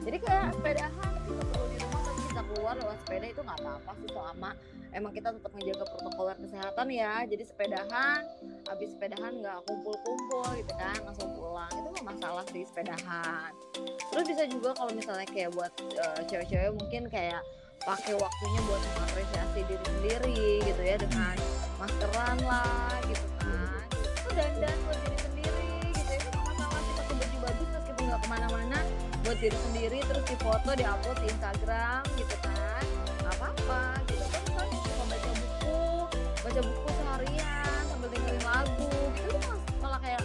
Jadi 0.06 0.18
kayak 0.22 0.48
sepedahan 0.54 1.14
kita 1.26 1.44
perlu 1.50 1.66
di 1.74 1.78
rumah 1.82 2.02
tapi 2.06 2.22
kita 2.30 2.42
keluar 2.54 2.74
lewat 2.78 2.98
sepeda 3.02 3.26
itu 3.26 3.42
nggak 3.42 3.60
apa-apa 3.64 3.92
sih 3.98 4.10
selama 4.14 4.50
emang 4.94 5.12
kita 5.12 5.30
tetap 5.34 5.52
menjaga 5.52 5.86
protokol 5.90 6.26
kesehatan 6.46 6.88
ya. 6.94 7.14
Jadi 7.26 7.44
sepedahan 7.48 8.22
habis 8.70 8.90
sepedahan 8.94 9.34
nggak 9.42 9.60
kumpul-kumpul 9.66 10.46
gitu 10.62 10.74
kan 10.78 10.98
langsung 11.02 11.30
pulang. 11.34 11.74
Itu 11.74 11.88
nggak 11.90 12.06
masalah 12.06 12.44
sih 12.54 12.64
sepedahan. 12.70 13.52
Terus 14.14 14.26
bisa 14.30 14.44
juga 14.46 14.70
kalau 14.78 14.94
misalnya 14.94 15.26
kayak 15.26 15.50
buat 15.58 15.74
uh, 15.98 16.22
cewek-cewek 16.30 16.72
mungkin 16.78 17.10
kayak 17.10 17.42
pakai 17.82 18.14
waktunya 18.18 18.60
buat 18.70 18.82
mengapresiasi 18.94 19.60
diri 19.66 19.86
sendiri 19.86 20.46
gitu 20.64 20.82
ya 20.86 20.96
dengan 21.02 21.36
maskeran 21.78 22.38
lah 22.46 22.98
gitu 23.10 23.28
kan 23.42 23.65
dandan 24.36 24.78
buat 24.84 25.00
diri 25.08 25.18
sendiri 25.24 25.68
gitu 25.96 26.12
ya. 26.12 26.20
Masalah 26.44 26.80
sih 26.84 26.94
pakai 27.00 27.16
baju 27.16 27.38
bagus 27.40 27.68
meskipun 27.72 28.04
nggak 28.04 28.20
ke 28.20 28.28
mana-mana 28.28 28.80
buat 29.24 29.38
diri 29.40 29.58
sendiri 29.72 30.00
terus 30.04 30.26
di 30.28 30.36
foto 30.44 30.70
di 30.76 30.84
upload 30.84 31.18
di 31.24 31.28
Instagram 31.32 32.02
gitu 32.20 32.36
kan. 32.44 32.84
Apa 33.32 33.46
apa 33.56 33.82
gitu. 34.12 34.24
Kan 34.28 34.42
misalnya 34.44 34.78
cuma 34.84 35.06
baca 35.08 35.32
buku 35.40 35.80
baca 36.44 36.62
buku 36.62 36.90
seharian 37.00 37.82
sambil 37.88 38.10
dengerin 38.12 38.44
lagu 38.44 38.92
gitu. 39.16 39.30
Itu 39.40 39.56
malah 39.80 40.00
kayak 40.04 40.22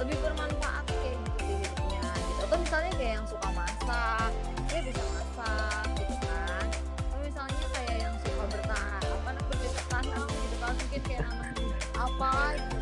lebih 0.00 0.16
bermanfaat 0.24 0.84
kayak 0.88 1.16
gitu 1.20 1.36
di 1.44 1.54
hidupnya 1.60 2.08
gitu. 2.16 2.40
Atau 2.48 2.56
misalnya 2.56 2.92
kayak 2.96 3.12
yang 3.20 3.26
suka 3.28 3.48
masak 3.52 4.30
dia 4.72 4.80
bisa 4.80 5.02
masak 5.12 5.84
gitu 6.00 6.16
kan. 6.24 6.64
Atau 7.04 7.18
misalnya 7.20 7.66
kayak 7.76 7.96
yang 8.00 8.14
suka 8.24 8.44
bertahan 8.48 9.02
apa 9.04 9.30
namanya 9.36 9.82
tanam 9.92 10.24
gitu 10.24 10.56
kan. 10.56 10.72
Mungkin 10.72 11.00
kayak 11.04 11.20
nanam 11.28 11.56
apa 11.92 12.32
gitu. 12.56 12.81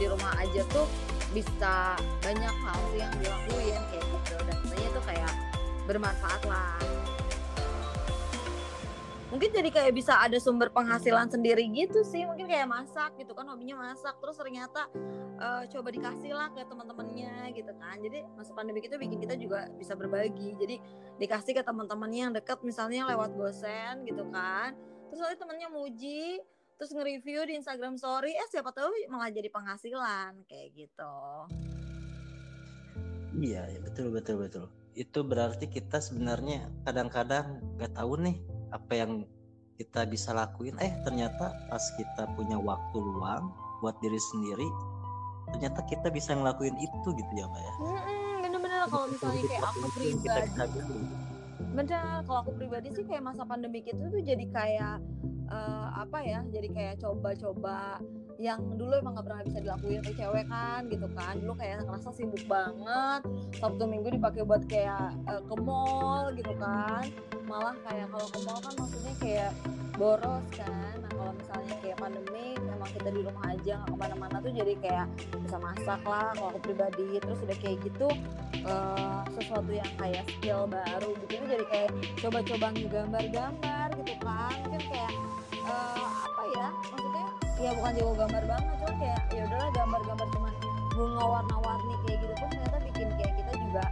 Di 0.00 0.08
rumah 0.08 0.32
aja 0.40 0.64
tuh 0.72 0.88
bisa 1.36 1.94
banyak 2.24 2.54
hal 2.64 2.78
sih 2.90 3.00
yang 3.04 3.12
dilakuin 3.20 3.82
kayak 3.92 4.04
gitu. 4.08 4.36
Dan 4.40 4.56
tentunya 4.64 4.88
tuh 4.96 5.04
kayak 5.04 5.32
bermanfaat 5.84 6.42
lah. 6.48 6.80
Mungkin 9.30 9.54
jadi 9.54 9.70
kayak 9.70 9.94
bisa 9.94 10.18
ada 10.18 10.42
sumber 10.42 10.74
penghasilan 10.74 11.30
sendiri 11.30 11.62
gitu 11.70 12.02
sih. 12.02 12.26
Mungkin 12.26 12.50
kayak 12.50 12.66
masak 12.66 13.14
gitu 13.14 13.30
kan 13.30 13.46
hobinya 13.46 13.78
masak. 13.78 14.18
Terus 14.18 14.34
ternyata 14.34 14.90
uh, 15.38 15.62
coba 15.70 15.88
dikasih 15.94 16.34
lah 16.34 16.50
ke 16.50 16.66
teman-temannya 16.66 17.54
gitu 17.54 17.70
kan. 17.78 17.94
Jadi 18.02 18.26
masa 18.34 18.50
pandemi 18.58 18.82
itu 18.82 18.98
bikin 18.98 19.22
kita 19.22 19.38
juga 19.38 19.70
bisa 19.78 19.94
berbagi. 19.94 20.58
Jadi 20.58 20.82
dikasih 21.22 21.52
ke 21.54 21.62
teman-temannya 21.62 22.20
yang 22.26 22.34
deket 22.34 22.58
misalnya 22.66 23.06
lewat 23.06 23.38
gosen 23.38 24.02
gitu 24.02 24.26
kan. 24.34 24.74
Terus 25.14 25.22
nanti 25.22 25.36
temennya 25.38 25.68
muji 25.70 26.42
terus 26.80 26.96
nge-review 26.96 27.44
di 27.44 27.60
Instagram 27.60 28.00
Story 28.00 28.32
eh 28.32 28.48
siapa 28.48 28.72
tahu 28.72 28.88
malah 29.12 29.28
jadi 29.28 29.52
penghasilan 29.52 30.32
kayak 30.48 30.72
gitu. 30.72 31.16
Iya 33.36 33.68
ya, 33.68 33.78
betul 33.84 34.08
betul 34.08 34.40
betul. 34.40 34.64
Itu 34.96 35.20
berarti 35.20 35.68
kita 35.68 36.00
sebenarnya 36.00 36.72
kadang-kadang 36.88 37.60
nggak 37.76 37.92
tahu 37.92 38.16
nih 38.24 38.40
apa 38.72 38.92
yang 38.96 39.28
kita 39.76 40.08
bisa 40.08 40.32
lakuin. 40.32 40.72
Eh 40.80 40.88
ternyata 41.04 41.52
pas 41.68 41.84
kita 42.00 42.32
punya 42.32 42.56
waktu 42.56 42.96
luang 42.96 43.52
buat 43.84 44.00
diri 44.00 44.16
sendiri 44.32 44.68
ternyata 45.52 45.84
kita 45.84 46.08
bisa 46.08 46.32
ngelakuin 46.32 46.80
itu 46.80 47.08
gitu 47.12 47.32
ya 47.36 47.44
mbak 47.44 47.60
ya? 47.60 47.74
Bener-bener. 48.40 48.80
Kalau 48.88 49.06
misalnya 49.12 49.42
kayak 49.44 49.64
aku 49.68 49.86
pribadi. 49.92 50.48
bener 51.60 52.24
kalau 52.24 52.40
aku 52.40 52.52
pribadi 52.56 52.88
sih 52.88 53.04
kayak 53.04 53.20
masa 53.20 53.44
pandemi 53.44 53.84
itu 53.84 54.00
tuh 54.00 54.22
jadi 54.24 54.48
kayak 54.48 54.96
uh, 55.50 55.88
apa 56.00 56.18
ya 56.24 56.40
jadi 56.48 56.68
kayak 56.70 56.94
coba-coba 57.02 58.00
yang 58.40 58.80
dulu 58.80 58.96
emang 58.96 59.20
gak 59.20 59.28
pernah 59.28 59.44
bisa 59.44 59.58
dilakuin 59.60 60.00
ke 60.00 60.16
cewek 60.16 60.48
kan 60.48 60.88
gitu 60.88 61.04
kan. 61.12 61.36
Dulu 61.36 61.52
kayak 61.60 61.84
ngerasa 61.84 62.08
sibuk 62.16 62.40
banget 62.48 63.20
sabtu 63.60 63.84
minggu 63.84 64.16
dipakai 64.16 64.48
buat 64.48 64.64
kayak 64.64 65.12
uh, 65.28 65.44
ke 65.44 65.54
mall 65.60 66.32
gitu 66.32 66.56
kan. 66.56 67.04
Malah 67.44 67.76
kayak 67.84 68.08
kalau 68.08 68.28
ke 68.32 68.38
mall 68.48 68.60
kan 68.64 68.74
maksudnya 68.80 69.14
kayak 69.20 69.52
boros 70.00 70.46
kan. 70.56 70.96
Nah 71.04 71.10
kalau 71.12 71.32
misalnya 71.36 71.74
kayak 71.84 71.96
pandemi 72.00 72.56
memang 72.64 72.90
kita 72.96 73.08
di 73.12 73.20
rumah 73.28 73.44
aja 73.52 73.72
nggak 73.76 73.90
ke 73.92 73.96
mana-mana 74.00 74.36
tuh 74.40 74.52
jadi 74.56 74.72
kayak 74.80 75.06
bisa 75.36 75.56
masak 75.60 76.00
lah 76.08 76.32
kalau 76.32 76.58
pribadi. 76.64 77.20
Terus 77.20 77.38
udah 77.44 77.58
kayak 77.60 77.76
gitu 77.84 78.08
uh, 78.64 79.20
sesuatu 79.36 79.68
yang 79.68 79.92
kayak 80.00 80.24
skill 80.40 80.64
baru 80.64 81.12
gitu 81.28 81.44
jadi 81.44 81.64
kayak 81.68 81.90
coba-coba 82.24 82.72
ngegambar-gambar 82.72 83.88
gitu 84.00 84.14
kan. 84.24 84.56
Mungkin 84.64 84.82
kayak 84.88 85.12
uh, 85.66 86.08
apa 86.26 86.42
ya? 86.56 86.66
Maksudnya 86.90 87.26
ya 87.60 87.70
bukan 87.76 87.92
jago 87.92 88.12
gambar 88.16 88.42
banget 88.48 88.74
cuma 88.80 88.94
kayak 88.96 89.20
ya 89.36 89.42
udahlah 89.44 89.70
gambar-gambar 89.76 90.26
cuman 90.32 90.52
bunga 90.96 91.24
warna-warni 91.24 91.94
kayak 92.08 92.18
gitu 92.24 92.34
pun 92.40 92.48
ternyata 92.48 92.78
bikin 92.88 93.08
kayak 93.20 93.32
kita 93.36 93.52
juga 93.60 93.84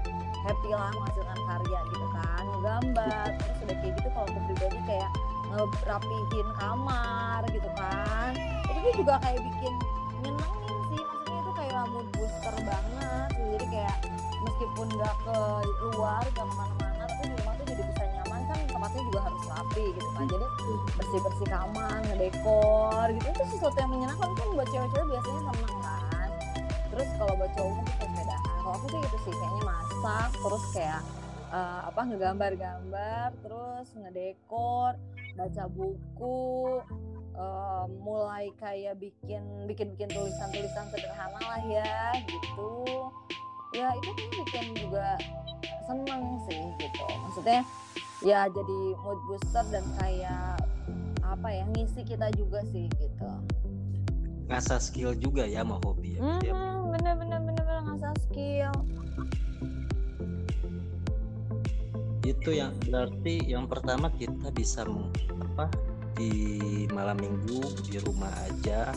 happy 0.48 0.70
lah 0.72 0.90
menghasilkan 0.96 1.38
karya 1.44 1.80
gitu 1.92 2.06
kan 2.16 2.42
ngegambar. 2.56 3.26
Terus 3.36 3.58
udah 3.64 3.76
kayak 3.80 3.92
gitu 4.00 4.08
kalau 4.12 4.26
aku 4.28 4.40
pribadi 4.48 4.80
kayak 4.88 5.10
ngerapihin 5.48 6.48
kamar 6.56 7.40
gitu 7.52 7.70
kan. 7.76 8.32
Itu 8.68 8.88
juga 9.04 9.14
kayak 9.20 9.40
bikin 9.44 9.74
nyenengin 10.24 10.78
sih 10.92 11.02
maksudnya 11.04 11.38
itu 11.44 11.52
kayak 11.56 11.82
mood 11.92 12.08
booster 12.16 12.56
banget. 12.64 13.30
Jadi 13.36 13.66
kayak 13.68 13.96
meskipun 14.38 14.86
nggak 14.96 15.16
ke 15.26 15.38
luar 15.92 16.22
nggak 16.30 16.46
ke 16.46 16.54
mana-mana 16.54 17.04
tapi 17.10 17.22
di 17.26 17.34
rumah 17.42 17.56
tempatnya 18.98 19.14
juga 19.14 19.20
harus 19.30 19.42
rapi 19.46 19.84
gitu 19.94 20.08
kan. 20.14 20.24
Jadi 20.26 20.46
bersih 20.98 21.20
bersih 21.22 21.48
kamar 21.48 21.98
ngedekor 22.10 23.06
gitu. 23.14 23.26
Itu 23.30 23.42
sesuatu 23.54 23.76
yang 23.78 23.90
menyenangkan 23.94 24.30
kan 24.34 24.48
buat 24.54 24.68
cewek-cewek 24.68 25.06
biasanya 25.06 25.40
seneng 25.46 25.78
kan. 25.82 26.28
Terus 26.90 27.08
kalau 27.14 27.34
buat 27.38 27.50
cowok 27.54 27.72
kayak 27.78 28.10
sepedaan. 28.10 28.42
Kalau 28.58 28.74
aku 28.74 28.86
sih 28.90 28.98
gitu 28.98 29.18
sih 29.22 29.34
kayaknya 29.38 29.62
masak 29.62 30.30
terus 30.34 30.64
kayak 30.74 31.02
uh, 31.54 31.80
apa 31.88 32.00
ngegambar-gambar 32.10 33.28
terus 33.46 33.86
ngedekor 33.94 34.92
baca 35.38 35.64
buku 35.70 36.38
uh, 37.38 37.86
mulai 38.02 38.50
kayak 38.58 38.98
bikin 38.98 39.42
bikin 39.70 39.94
bikin 39.94 40.10
tulisan-tulisan 40.10 40.90
sederhana 40.90 41.38
lah 41.38 41.62
ya 41.70 42.18
gitu 42.26 43.14
ya 43.76 43.92
itu 44.00 44.10
kan 44.12 44.28
bikin 44.32 44.66
juga 44.76 45.06
seneng 45.84 46.22
sih 46.48 46.62
gitu. 46.80 47.04
Maksudnya 47.26 47.60
ya 48.24 48.48
jadi 48.50 48.80
mood 49.04 49.20
booster 49.28 49.64
dan 49.70 49.84
kayak 50.00 50.58
apa 51.22 51.48
ya 51.52 51.64
ngisi 51.76 52.02
kita 52.04 52.32
juga 52.34 52.64
sih 52.72 52.88
gitu. 52.96 53.30
Ngasah 54.48 54.80
skill 54.80 55.12
juga 55.12 55.44
ya 55.44 55.60
mau 55.60 55.76
hobi 55.84 56.16
ya 56.16 56.24
hmm, 56.24 56.96
bener 56.96 57.14
bener 57.20 57.40
bener 57.44 57.62
bener 57.64 57.78
ngasah 57.84 58.14
skill. 58.28 58.72
Itu 62.24 62.50
yang 62.52 62.72
berarti 62.88 63.44
yang 63.44 63.68
pertama 63.68 64.08
kita 64.16 64.48
bisa 64.52 64.84
apa 64.84 65.68
di 66.16 66.32
malam 66.90 67.20
minggu 67.20 67.62
di 67.86 68.00
rumah 68.02 68.32
aja 68.48 68.90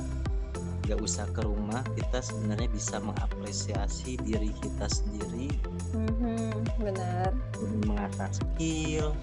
nggak 0.91 1.07
usah 1.07 1.23
ke 1.31 1.39
rumah 1.47 1.79
kita 1.95 2.19
sebenarnya 2.19 2.67
bisa 2.67 2.99
mengapresiasi 2.99 4.19
diri 4.27 4.51
kita 4.59 4.91
sendiri. 4.91 5.47
Mm-hmm, 5.95 6.83
benar. 6.83 7.31
Mengasah 7.87 8.27
skill 8.35 9.15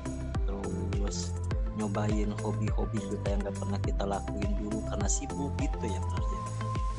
terus 0.49 1.37
nyobain 1.77 2.33
hobi-hobi 2.41 3.05
kita 3.13 3.37
yang 3.37 3.41
nggak 3.45 3.57
pernah 3.61 3.77
kita 3.85 4.01
lakuin 4.09 4.49
dulu 4.57 4.81
karena 4.89 5.09
sibuk 5.13 5.53
gitu 5.61 5.77
ya 5.85 6.01
berarti 6.01 6.37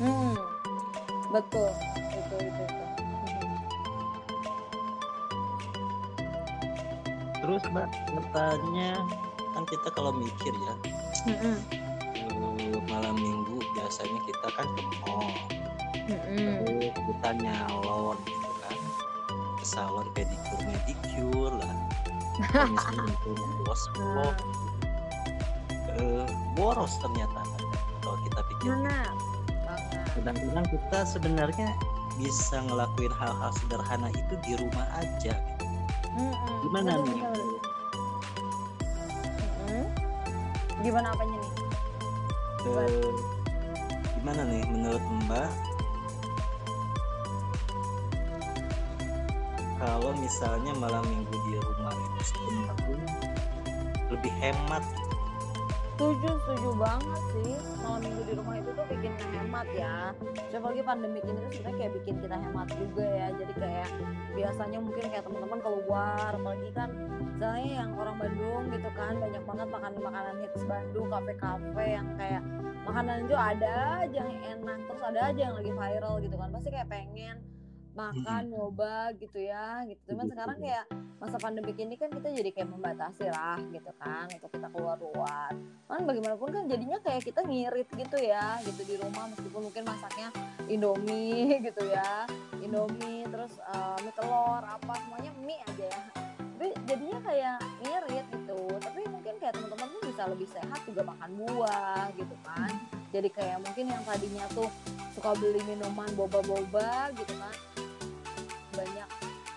hmm, 0.06 0.34
betul. 1.34 1.70
Itu 2.14 2.34
itu, 2.38 2.62
itu. 2.62 2.84
terus 7.42 7.62
mbak 7.74 7.90
bertanya 8.14 9.02
kan 9.50 9.64
kita 9.66 9.88
kalau 9.98 10.14
mikir 10.14 10.54
ya 10.54 10.74
mm-hmm. 11.26 11.58
malam 12.86 13.18
minggu 13.18 13.29
biasanya 13.90 14.22
kita 14.22 14.48
kan 14.54 14.70
ke 14.78 14.82
mall 15.02 15.34
mm-hmm. 16.06 16.94
kita 16.94 17.28
nyalon 17.42 18.14
gitu 18.22 18.50
kan. 18.62 18.78
Ke 19.58 19.66
salon 19.66 20.06
pedicure 20.14 20.62
medicure 20.62 21.58
lah. 21.58 21.74
Misalnya 22.70 23.10
bos 23.66 23.82
uh, 23.98 24.30
boros 26.54 27.02
ternyata. 27.02 27.42
Kalau 27.98 28.14
kita 28.30 28.40
pikir 28.54 28.78
kadang-kadang 30.14 30.66
kita 30.70 30.98
sebenarnya 31.02 31.74
bisa 32.14 32.62
ngelakuin 32.70 33.10
hal-hal 33.10 33.50
sederhana 33.58 34.06
itu 34.14 34.38
di 34.46 34.54
rumah 34.54 34.86
aja 35.02 35.34
gitu. 35.34 35.66
Mm-mm. 36.14 36.62
gimana 36.62 36.94
nih? 37.02 37.18
mm 39.66 39.86
gimana 40.78 41.10
apanya 41.10 41.42
nih? 41.42 41.52
Uh, 42.70 43.29
gimana 44.20 44.44
nih 44.44 44.60
menurut 44.68 45.00
mbak? 45.24 45.48
Kalau 49.80 50.12
misalnya 50.12 50.76
malam 50.76 51.00
minggu 51.08 51.32
di 51.48 51.56
rumah 51.56 51.96
itu 52.20 52.44
lebih 54.12 54.32
hemat 54.44 54.84
setuju 56.00 56.32
setuju 56.48 56.70
banget 56.80 57.22
sih. 57.36 57.52
Malam 57.84 58.00
minggu 58.00 58.22
di 58.24 58.32
rumah 58.32 58.56
itu 58.56 58.72
tuh 58.72 58.86
bikin 58.88 59.12
hemat 59.36 59.68
ya. 59.76 60.16
Coba 60.48 60.72
lagi 60.72 60.80
pandemi 60.80 61.20
ini 61.20 61.28
tuh 61.44 61.52
sebenarnya 61.52 61.76
kayak 61.76 61.92
bikin 62.00 62.14
kita 62.24 62.36
hemat 62.40 62.68
juga 62.72 63.04
ya. 63.04 63.28
Jadi 63.36 63.52
kayak 63.60 63.88
biasanya 64.32 64.78
mungkin 64.80 65.04
kayak 65.12 65.24
teman-teman 65.28 65.60
keluar 65.60 66.30
apalagi 66.32 66.70
kan 66.72 66.88
misalnya 67.20 67.68
yang 67.84 67.90
orang 68.00 68.16
Bandung 68.16 68.62
gitu 68.72 68.90
kan 68.96 69.12
banyak 69.20 69.42
banget 69.44 69.68
makan 69.68 69.92
makanan 70.00 70.36
hits 70.40 70.62
Bandung 70.64 71.06
kafe-kafe 71.12 71.84
yang 71.92 72.08
kayak 72.16 72.42
makanan 72.88 73.16
itu 73.28 73.36
ada 73.36 73.74
aja 74.00 74.20
yang 74.24 74.40
enak 74.56 74.78
terus 74.88 75.02
ada 75.04 75.20
aja 75.28 75.40
yang 75.52 75.54
lagi 75.60 75.72
viral 75.76 76.14
gitu 76.24 76.36
kan. 76.40 76.48
Pasti 76.48 76.68
kayak 76.72 76.88
pengen 76.88 77.36
makan 77.94 78.42
nyoba 78.54 79.10
gitu 79.18 79.38
ya 79.42 79.82
gitu. 79.86 80.14
Cuman 80.14 80.26
sekarang 80.30 80.58
kayak 80.62 80.84
masa 81.20 81.36
pandemi 81.36 81.76
ini 81.76 82.00
kan 82.00 82.08
kita 82.08 82.32
jadi 82.32 82.50
kayak 82.54 82.70
membatasi 82.72 83.28
lah 83.28 83.60
gitu 83.68 83.90
kan 83.98 84.30
untuk 84.30 84.50
kita 84.54 84.68
keluar 84.70 84.96
luar. 84.96 85.52
Kan 85.90 86.06
bagaimanapun 86.06 86.48
kan 86.54 86.64
jadinya 86.70 86.98
kayak 87.02 87.22
kita 87.26 87.42
ngirit 87.44 87.88
gitu 87.92 88.18
ya 88.18 88.62
gitu 88.62 88.80
di 88.86 88.94
rumah 88.96 89.28
meskipun 89.34 89.60
mungkin 89.68 89.82
masaknya 89.84 90.28
indomie 90.70 91.58
gitu 91.66 91.82
ya. 91.90 92.24
Indomie 92.62 93.26
terus 93.28 93.58
uh, 93.66 93.98
mie 94.00 94.14
telur 94.14 94.62
apa 94.62 94.92
semuanya 95.02 95.32
mie 95.42 95.60
aja 95.66 95.86
ya. 95.90 96.02
Tapi 96.60 96.76
jadinya 96.84 97.18
kayak 97.24 97.58
ngirit 97.82 98.26
gitu. 98.30 98.60
Tapi 98.78 99.00
mungkin 99.08 99.34
kayak 99.40 99.56
teman-teman 99.58 99.86
tuh 99.96 100.02
bisa 100.06 100.22
lebih 100.28 100.48
sehat 100.48 100.80
juga 100.86 101.02
makan 101.08 101.30
buah 101.42 102.12
gitu 102.14 102.36
kan. 102.46 102.70
Jadi 103.10 103.28
kayak 103.34 103.58
mungkin 103.64 103.90
yang 103.90 104.02
tadinya 104.06 104.46
tuh 104.54 104.70
suka 105.10 105.34
beli 105.36 105.58
minuman 105.66 106.06
boba-boba 106.14 107.10
gitu 107.18 107.34
kan 107.34 107.69
banyak 108.80 109.08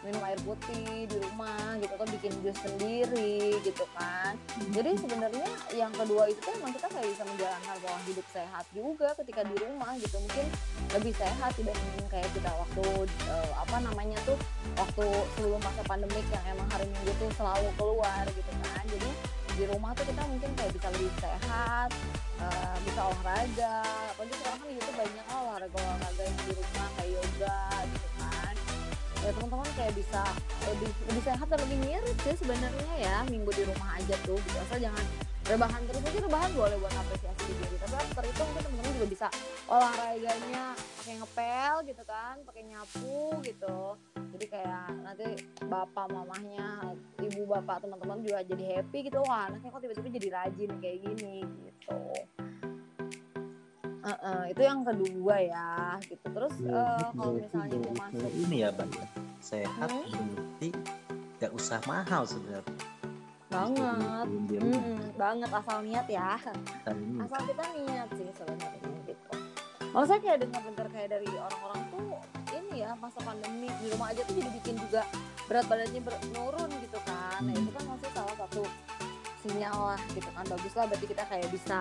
minum 0.03 0.19
air 0.27 0.39
putih 0.43 1.07
di 1.07 1.17
rumah 1.23 1.79
gitu 1.79 1.95
kan 1.95 2.07
bikin 2.11 2.31
jus 2.43 2.57
sendiri 2.59 3.55
gitu 3.63 3.87
kan. 3.95 4.35
Jadi 4.75 4.99
sebenarnya 4.99 5.47
yang 5.71 5.95
kedua 5.95 6.27
itu 6.27 6.43
kan 6.43 6.53
emang 6.59 6.75
kita 6.75 6.87
kayak 6.91 7.07
bisa 7.07 7.23
menjalankan 7.23 7.75
pola 7.79 7.99
hidup 8.03 8.27
sehat 8.35 8.65
juga 8.75 9.15
ketika 9.23 9.41
di 9.47 9.55
rumah 9.63 9.95
gitu. 9.95 10.19
Mungkin 10.19 10.45
lebih 10.99 11.13
sehat 11.15 11.55
dibandingin 11.55 12.07
kayak 12.11 12.27
kita 12.35 12.51
waktu 12.51 12.83
uh, 13.31 13.51
apa 13.63 13.77
namanya 13.79 14.19
tuh 14.27 14.35
waktu 14.75 15.07
sebelum 15.39 15.63
masa 15.63 15.81
pandemik 15.87 16.27
yang 16.27 16.43
emang 16.51 16.67
hari 16.67 16.85
minggu 16.91 17.11
tuh 17.15 17.31
selalu 17.39 17.71
keluar 17.79 18.27
gitu 18.27 18.51
kan. 18.59 18.83
Jadi 18.83 19.09
di 19.53 19.63
rumah 19.71 19.95
tuh 19.95 20.03
kita 20.03 20.21
mungkin 20.27 20.51
kayak 20.59 20.71
bisa 20.75 20.87
lebih 20.99 21.11
sehat 21.23 21.89
uh, 22.43 22.75
bisa 22.83 23.01
olahraga. 23.07 23.87
Apalagi 24.11 24.35
sekarang 24.35 24.59
kan 24.59 24.67
itu 24.67 24.91
banyak 24.91 25.25
olahraga 25.31 25.77
olahraga 25.79 26.21
yang 26.27 26.37
di 26.43 26.51
rumah 26.59 26.87
kayak 26.99 27.11
yoga 27.15 27.61
gitu 27.87 28.07
kayak 29.83 29.99
bisa 29.99 30.23
lebih 30.71 30.91
lebih 31.11 31.23
sehat 31.27 31.47
dan 31.51 31.59
lebih 31.67 31.77
ngirit 31.83 32.17
sih 32.23 32.35
sebenarnya 32.39 32.93
ya 33.03 33.17
minggu 33.27 33.51
di 33.51 33.67
rumah 33.67 33.99
aja 33.99 34.15
tuh 34.23 34.39
gitu. 34.39 34.57
Asal 34.63 34.79
jangan 34.79 35.03
rebahan 35.43 35.83
terus 35.83 35.99
mungkin 35.99 36.21
rebahan 36.23 36.51
boleh 36.55 36.77
buat 36.79 36.95
apresiasi 36.95 37.51
diri. 37.51 37.75
Tapi 37.83 37.95
after 37.99 38.23
itu 38.23 38.41
mungkin 38.47 38.63
teman-teman 38.63 38.91
juga 38.95 39.07
bisa 39.11 39.27
olahraganya 39.67 40.63
pakai 41.03 41.13
ngepel 41.19 41.75
gitu 41.91 42.03
kan 42.07 42.35
pakai 42.47 42.63
nyapu 42.63 43.43
gitu. 43.43 43.79
Jadi 44.15 44.45
kayak 44.47 44.87
nanti 45.03 45.27
bapak 45.67 46.07
mamahnya 46.07 46.95
ibu 47.19 47.43
bapak 47.43 47.83
teman-teman 47.83 48.23
juga 48.23 48.39
jadi 48.47 48.63
happy 48.79 49.11
gitu. 49.11 49.19
Wah 49.27 49.51
anaknya 49.51 49.67
kok 49.67 49.83
tiba-tiba 49.83 50.07
jadi 50.15 50.29
rajin 50.31 50.71
kayak 50.79 50.97
gini 51.11 51.43
gitu 51.43 51.99
Uh, 54.03 54.11
uh, 54.19 54.43
itu 54.51 54.59
yang 54.59 54.83
kedua 54.83 55.35
ya 55.39 55.95
gitu. 56.03 56.27
Terus 56.27 56.55
uh, 56.67 57.07
kalau 57.15 57.39
misalnya 57.39 57.77
mau 57.87 57.95
masuk 58.03 58.31
ini 58.35 58.57
ya 58.67 58.69
bang 58.75 58.91
ya, 58.91 59.07
sehat 59.39 59.89
hmm? 59.95 60.75
nggak 61.39 61.51
usah 61.55 61.79
mahal 61.87 62.27
sebenarnya. 62.27 62.75
Banget. 63.47 64.27
hmm, 64.59 65.15
banget 65.15 65.49
asal 65.55 65.77
niat 65.87 66.07
ya. 66.11 66.35
Asal 67.23 67.41
kita 67.47 67.63
niat 67.79 68.07
sih 68.11 68.27
sebenarnya 68.35 68.91
gitu. 69.07 69.31
Kalau 69.79 70.05
saya 70.09 70.19
kayak 70.19 70.39
dengar-dengar 70.41 70.87
kayak 70.91 71.09
dari 71.15 71.29
orang-orang 71.39 71.81
tuh 71.93 72.07
ini 72.51 72.83
ya 72.83 72.91
masa 72.99 73.23
pandemi 73.23 73.71
di 73.79 73.87
rumah 73.93 74.11
aja 74.11 74.25
tuh 74.27 74.35
jadi 74.35 74.49
bikin 74.51 74.75
juga 74.83 75.07
berat 75.47 75.63
badannya 75.71 76.01
menurun 76.03 76.69
gitu 76.81 76.99
kan. 77.07 77.39
Nah 77.39 77.53
itu 77.55 77.71
kan 77.71 77.83
masih 77.87 78.09
salah 78.11 78.35
satu 78.35 78.67
sinyal 79.43 79.77
lah 79.93 80.01
gitu 80.15 80.29
kan. 80.31 80.43
Bagus 80.47 80.73
lah 80.73 80.85
berarti 80.87 81.05
kita 81.11 81.23
kayak 81.27 81.47
bisa 81.51 81.79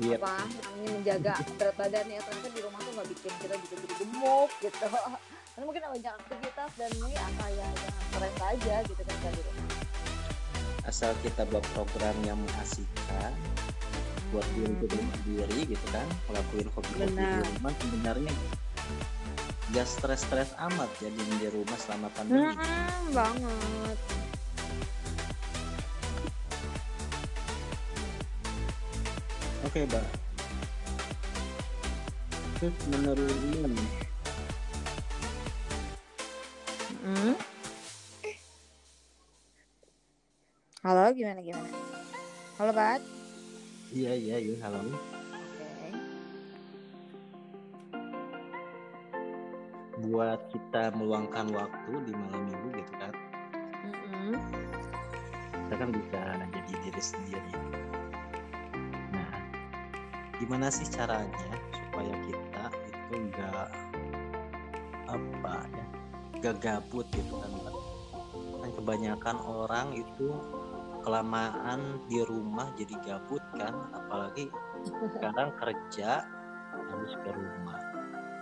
yep. 0.00 0.22
Apa 0.22 0.46
namanya 0.46 0.90
menjaga 0.94 1.34
berat 1.58 1.76
badan 1.76 2.06
ya. 2.08 2.20
Ternyata 2.22 2.48
di 2.54 2.60
rumah 2.62 2.78
tuh 2.80 2.92
nggak 2.94 3.08
bikin 3.10 3.32
kita 3.42 3.54
juga 3.58 3.74
jadi 3.82 3.94
gemuk 3.98 4.50
gitu. 4.62 4.86
Karena 5.54 5.64
mungkin 5.70 5.82
banyak 5.86 6.14
aktivitas 6.18 6.70
dan 6.74 6.90
ini 6.98 7.14
asal 7.14 7.48
ya 7.54 7.68
jangan 7.78 8.02
stres 8.10 8.36
aja 8.42 8.76
gitu 8.86 9.02
kan 9.02 9.32
di 9.34 9.42
rumah. 9.42 9.68
Asal 10.84 11.12
kita 11.22 11.42
buat 11.50 11.64
program 11.74 12.16
yang 12.26 12.38
mengasihkan 12.38 13.32
buat 14.34 14.46
diri 14.58 14.74
kita 14.82 14.98
hmm. 14.98 15.10
sendiri 15.14 15.58
gitu 15.70 15.86
kan 15.94 16.06
ngelakuin 16.26 16.66
hobi-hobi 16.74 17.22
di 17.22 17.40
rumah 17.54 17.72
sebenarnya 17.78 18.34
gak 19.70 19.86
stres-stres 19.86 20.50
amat 20.58 20.90
jadi 20.98 21.22
di 21.38 21.48
rumah 21.54 21.78
selama 21.78 22.10
pandemi. 22.18 22.50
Hmm, 22.50 23.14
banget 23.14 24.23
Oke, 29.74 29.90
Mbak. 29.90 30.06
Terus 32.62 32.76
menurut 32.94 33.26
Ian, 33.26 33.74
hmm? 37.02 37.34
Halo, 40.78 41.10
gimana 41.10 41.42
gimana? 41.42 41.66
Halo, 42.54 42.70
Bat. 42.70 43.02
Iya, 43.90 44.14
iya, 44.14 44.36
iya, 44.46 44.54
halo. 44.62 44.78
Oke. 44.78 45.66
Buat 50.06 50.54
kita 50.54 50.94
meluangkan 50.94 51.50
waktu 51.50 51.92
di 52.06 52.14
malam 52.14 52.46
minggu 52.46 52.78
gitu 52.78 52.92
kan. 52.94 53.14
Mm 53.82 53.90
-hmm. 53.90 54.34
Kita 55.50 55.74
kan 55.82 55.90
bisa 55.90 56.20
jadi 56.46 56.72
diri 56.78 57.02
sendiri 57.02 57.54
gimana 60.44 60.68
sih 60.68 60.84
caranya 60.92 61.56
supaya 61.72 62.12
kita 62.28 62.64
itu 62.84 63.12
enggak 63.16 63.68
apa 65.08 65.56
ya 65.72 65.86
gak 66.44 66.56
gabut 66.60 67.08
gitu 67.16 67.40
kan 67.40 67.48
kan 67.64 68.70
kebanyakan 68.76 69.40
orang 69.40 69.96
itu 69.96 70.36
kelamaan 71.00 71.96
di 72.12 72.20
rumah 72.28 72.68
jadi 72.76 72.92
gabut 73.00 73.40
kan 73.56 73.72
apalagi 73.96 74.52
sekarang 75.16 75.48
kerja 75.56 76.28
harus 76.74 77.12
ke 77.24 77.30
rumah. 77.32 77.80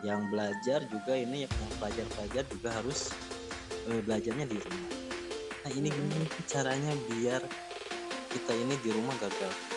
Yang 0.03 0.21
belajar 0.35 0.81
juga 0.91 1.15
ini 1.15 1.47
yang 1.47 1.55
pelajar-pelajar 1.79 2.43
juga 2.51 2.69
harus 2.75 3.15
eh, 3.87 4.03
belajarnya 4.03 4.47
di 4.51 4.59
rumah. 4.59 4.91
Nah 5.63 5.71
ini 5.71 5.89
gimana 5.95 6.27
caranya 6.51 6.93
biar 7.07 7.43
kita 8.35 8.53
ini 8.59 8.75
di 8.83 8.91
rumah 8.91 9.15
gagal 9.23 9.72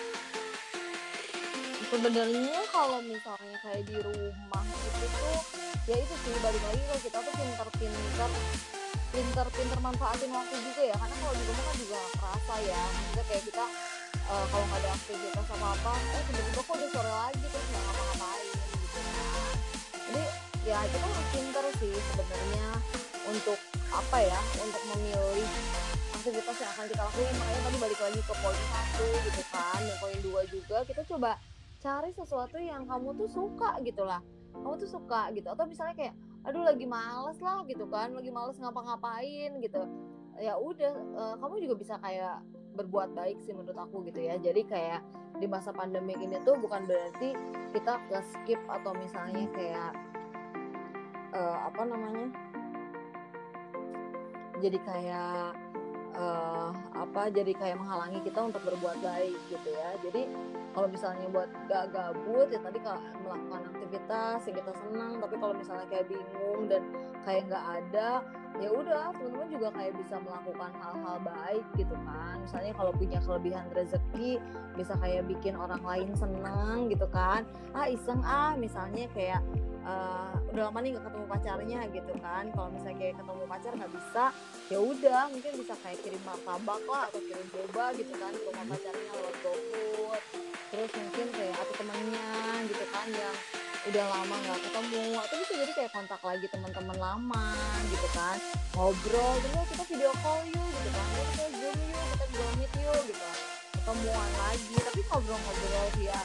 sebenarnya 1.96 2.60
kalau 2.76 3.00
misalnya 3.08 3.56
kayak 3.64 3.88
di 3.88 3.96
rumah 4.04 4.66
itu 4.68 5.08
tuh 5.16 5.40
ya 5.88 5.96
itu 5.96 6.16
sih 6.28 6.36
balik 6.44 6.60
lagi 6.68 6.82
kalau 6.92 7.02
kita 7.08 7.18
tuh 7.24 7.34
pinter-pinter 7.40 8.30
pinter-pinter 9.16 9.80
manfaatin 9.80 10.28
waktu 10.28 10.56
juga 10.60 10.82
ya. 10.92 10.96
Karena 11.00 11.16
kalau 11.24 11.34
di 11.40 11.44
rumah 11.48 11.64
kan 11.64 11.76
juga 11.80 12.00
kerasa 12.20 12.56
ya. 12.68 12.84
Maksudnya 12.84 13.24
kayak 13.32 13.44
kita 13.48 13.66
uh, 14.28 14.46
kalau 14.52 14.66
nggak 14.68 14.82
ada 14.84 14.90
aktivitas 14.92 15.48
apa 15.56 15.68
apa 15.72 15.94
eh 15.96 16.24
tiba-tiba 16.28 16.62
kok 16.68 16.76
udah 16.76 16.90
sore 16.92 17.12
lagi 17.16 17.46
terus 17.48 17.68
nggak 17.72 17.84
ngapa-ngapain 17.88 18.48
gitu 18.60 19.00
kan. 19.00 19.56
Jadi 19.96 20.24
ya 20.68 20.80
kita 20.92 21.06
harus 21.08 21.28
pinter 21.32 21.66
sih 21.80 21.96
sebenarnya 22.12 22.68
untuk 23.32 23.60
apa 23.96 24.18
ya 24.20 24.40
untuk 24.60 24.84
memilih 24.92 25.48
aktivitas 26.12 26.56
yang 26.60 26.72
akan 26.76 26.86
kita 26.92 27.02
lakuin. 27.08 27.36
Makanya 27.40 27.62
tadi 27.64 27.78
balik 27.80 28.00
lagi 28.04 28.20
ke 28.20 28.34
poin 28.44 28.62
satu 28.68 29.08
gitu 29.32 29.42
kan 29.48 29.80
dan 29.80 29.96
poin 30.04 30.20
dua 30.20 30.44
juga 30.52 30.84
kita 30.84 31.00
coba 31.08 31.40
cari 31.86 32.10
sesuatu 32.17 32.58
yang 32.58 32.89
kamu 32.89 33.13
tuh 33.13 33.30
suka 33.30 33.78
gitu 33.86 34.02
lah. 34.02 34.17
Kamu 34.58 34.74
tuh 34.82 34.89
suka 34.89 35.30
gitu. 35.38 35.45
Atau 35.54 35.69
misalnya 35.69 35.93
kayak 35.93 36.15
aduh 36.41 36.65
lagi 36.65 36.89
males 36.89 37.38
lah 37.38 37.62
gitu 37.69 37.86
kan. 37.86 38.10
Lagi 38.17 38.34
males 38.34 38.58
ngapa-ngapain 38.58 39.62
gitu. 39.62 39.86
Ya 40.41 40.58
udah 40.58 40.93
uh, 41.13 41.36
kamu 41.38 41.69
juga 41.69 41.76
bisa 41.78 41.95
kayak 42.02 42.41
berbuat 42.74 43.13
baik 43.13 43.38
sih 43.45 43.54
menurut 43.54 43.78
aku 43.78 44.02
gitu 44.10 44.26
ya. 44.26 44.41
Jadi 44.41 44.65
kayak 44.65 45.06
di 45.38 45.45
masa 45.45 45.69
pandemi 45.69 46.17
ini 46.17 46.41
tuh 46.41 46.58
bukan 46.58 46.89
berarti 46.89 47.38
kita 47.69 48.02
ke 48.10 48.17
skip 48.34 48.62
atau 48.65 48.91
misalnya 48.98 49.45
kayak 49.54 49.91
uh, 51.38 51.69
apa 51.69 51.82
namanya? 51.86 52.34
Jadi 54.58 54.80
kayak 54.82 55.54
uh, 56.17 56.45
apa 57.15 57.32
jadi 57.32 57.56
kayak 57.56 57.80
menghalangi 57.80 58.19
kita 58.28 58.43
untuk 58.43 58.60
berbuat 58.67 58.99
baik 58.99 59.39
gitu 59.47 59.69
ya. 59.71 59.95
Jadi 60.04 60.28
kalau 60.75 60.91
misalnya 60.91 61.32
buat 61.32 61.47
gak 61.71 61.95
gabut 61.95 62.51
ya 62.51 62.60
tadi 62.60 62.75
kalau 62.84 62.99
melakukan 63.23 63.71
aktivitas 63.71 64.43
yang 64.43 64.56
kita 64.60 64.73
senang. 64.84 65.13
Tapi 65.23 65.36
kalau 65.39 65.54
misalnya 65.56 65.88
kayak 65.88 66.12
bingung 66.12 66.67
dan 66.67 66.84
kayak 67.23 67.47
nggak 67.47 67.65
ada 67.80 68.19
ya 68.60 68.67
udah 68.67 69.15
teman-teman 69.15 69.47
juga 69.47 69.67
kayak 69.80 69.93
bisa 69.95 70.15
melakukan 70.28 70.71
hal-hal 70.75 71.17
baik 71.23 71.65
gitu 71.80 71.95
kan. 72.04 72.36
Misalnya 72.43 72.71
kalau 72.75 72.91
punya 72.91 73.19
kelebihan 73.23 73.65
rezeki 73.71 74.32
bisa 74.75 74.93
kayak 74.99 75.23
bikin 75.32 75.56
orang 75.56 75.84
lain 75.88 76.12
seneng 76.19 76.91
gitu 76.91 77.08
kan. 77.15 77.47
Ah 77.71 77.88
iseng 77.88 78.19
ah 78.28 78.60
misalnya 78.60 79.08
kayak 79.15 79.39
uh, 79.86 80.34
udah 80.52 80.63
lama 80.67 80.80
nih 80.82 80.98
gak 80.98 81.06
ketemu 81.08 81.26
pacarnya 81.30 81.80
gitu 81.93 82.13
kan. 82.19 82.43
Kalau 82.52 82.69
misalnya 82.74 82.98
kayak 82.98 83.15
ketemu 83.21 83.43
pacar 83.45 83.71
nggak 83.78 83.93
bisa 83.93 84.24
ya 84.65 84.80
udah 84.82 85.21
mungkin 85.30 85.52
bisa 85.62 85.74
kayak 85.86 86.00
kirim 86.02 86.21
martabak 86.26 86.82
lah 86.89 87.04
atau 87.13 87.21
kirim 87.21 87.48
boba 87.54 87.86
gitu 87.93 88.13
kan 88.17 88.34
ke 88.34 88.43
rumah 88.50 88.65
pacarnya 88.65 89.12
lewat 89.13 89.36
GoFood. 89.45 90.21
Terus 90.74 90.91
mungkin 90.98 91.28
kayak 91.32 91.56
atau 91.62 91.74
temennya 91.78 92.32
gitu 92.67 92.86
kan 92.89 93.08
yang 93.13 93.36
udah 93.86 94.06
lama 94.10 94.36
nggak 94.41 94.60
ketemu. 94.65 95.06
Atau 95.21 95.36
bisa 95.45 95.54
jadi 95.54 95.71
kayak 95.78 95.91
kontak 95.93 96.21
lagi 96.26 96.45
teman-teman 96.50 96.98
lama 96.98 97.48
gitu 97.93 98.08
kan. 98.17 98.38
Ngobrol 98.74 99.34
dulu 99.45 99.62
kita 99.69 99.84
video 99.88 100.12
call 100.19 100.41
yuk 100.50 100.67
gitu 100.82 100.89
kan. 100.89 101.08
Kita 101.13 101.45
zoom 101.62 101.80
yuk 101.80 102.06
kita 102.12 102.26
google 102.34 102.54
meet 102.58 102.74
yuk 102.82 103.02
gitu. 103.06 103.30
Ketemuan 103.76 104.32
lagi. 104.41 104.76
Tapi 104.82 105.02
ngobrol-ngobrol 105.06 105.88
via 106.02 106.19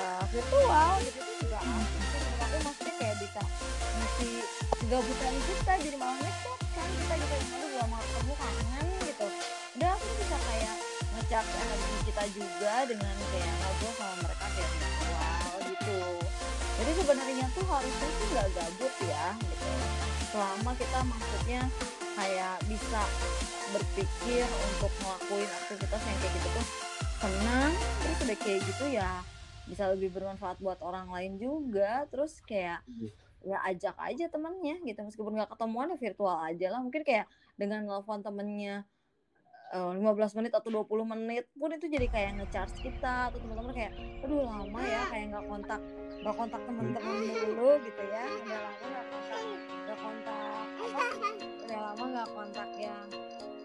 uh, 0.00 0.24
virtual 0.32 0.92
gitu 1.04 1.18
itu 1.20 1.32
juga 1.44 1.58
asik 1.60 2.01
kegabutan 4.92 5.32
kita 5.48 5.72
jadi 5.88 5.96
malah 5.96 6.20
ngechat 6.20 6.60
kan 6.76 6.88
kita 7.00 7.14
gitu 7.16 7.34
udah 7.64 7.80
lama 7.80 7.96
ketemu 7.96 8.34
kangen 8.36 8.86
gitu. 9.08 9.26
Udah 9.80 9.90
aku 9.96 10.06
bisa 10.20 10.36
kayak 10.36 10.74
ngechat 11.16 11.46
energi 11.48 11.96
kita 12.12 12.24
juga 12.36 12.74
dengan 12.84 13.14
kayak 13.32 13.54
ngobrol 13.56 13.92
sama 13.96 14.14
mereka 14.20 14.46
kayak 14.52 14.68
virtual 14.76 15.52
gitu. 15.64 16.00
Jadi 16.76 16.90
sebenarnya 17.00 17.46
tuh 17.56 17.64
harusnya 17.72 18.08
tuh 18.12 18.26
nggak 18.36 18.48
gabut 18.52 18.94
ya 19.08 19.26
gitu. 19.40 19.70
Selama 20.28 20.70
kita 20.76 20.98
maksudnya 21.08 21.62
kayak 22.12 22.56
bisa 22.68 23.00
berpikir 23.72 24.44
untuk 24.44 24.92
ngelakuin 25.00 25.50
aktivitas 25.56 26.00
yang 26.04 26.18
kayak 26.20 26.32
gitu 26.36 26.48
tuh 26.52 26.66
senang 27.16 27.72
terus 28.04 28.18
udah 28.28 28.38
kayak 28.44 28.60
gitu 28.60 28.84
ya 28.92 29.24
bisa 29.64 29.88
lebih 29.88 30.12
bermanfaat 30.12 30.60
buat 30.60 30.84
orang 30.84 31.08
lain 31.08 31.40
juga. 31.40 32.04
Terus 32.12 32.44
kayak 32.44 32.84
ya 33.42 33.58
ajak 33.66 33.96
aja 33.98 34.26
temennya 34.30 34.78
gitu. 34.82 35.00
Meskipun 35.02 35.38
nggak 35.38 35.50
ketemuan 35.54 35.92
ya 35.92 35.98
virtual 35.98 36.36
aja 36.38 36.66
lah. 36.72 36.80
Mungkin 36.80 37.02
kayak 37.02 37.26
dengan 37.58 37.84
telepon 37.86 38.22
temennya 38.22 38.86
uh, 39.72 39.92
eh, 39.96 40.04
15 40.04 40.38
menit 40.38 40.52
atau 40.52 40.68
20 40.68 41.12
menit 41.16 41.44
pun 41.56 41.72
itu 41.72 41.88
jadi 41.88 42.06
kayak 42.06 42.30
ngecharge 42.38 42.76
kita 42.84 43.32
atau 43.32 43.38
teman-teman 43.40 43.72
kayak 43.72 43.92
aduh 44.22 44.44
lama 44.44 44.80
ya 44.84 45.02
kayak 45.08 45.24
nggak 45.32 45.44
kontak 45.48 45.80
nggak 46.22 46.34
kontak 46.38 46.60
teman-teman 46.68 47.14
dulu 47.18 47.70
gitu 47.82 48.02
ya. 48.06 48.24
Udah 48.44 48.60
lama 48.60 48.84
nggak 48.86 49.06
kontak 49.10 49.42
nggak 49.82 49.98
kontak 49.98 50.66
apa 50.78 51.28
udah 51.62 51.78
lama 51.80 52.04
nggak 52.12 52.28
kontak 52.36 52.70
yang 52.76 53.08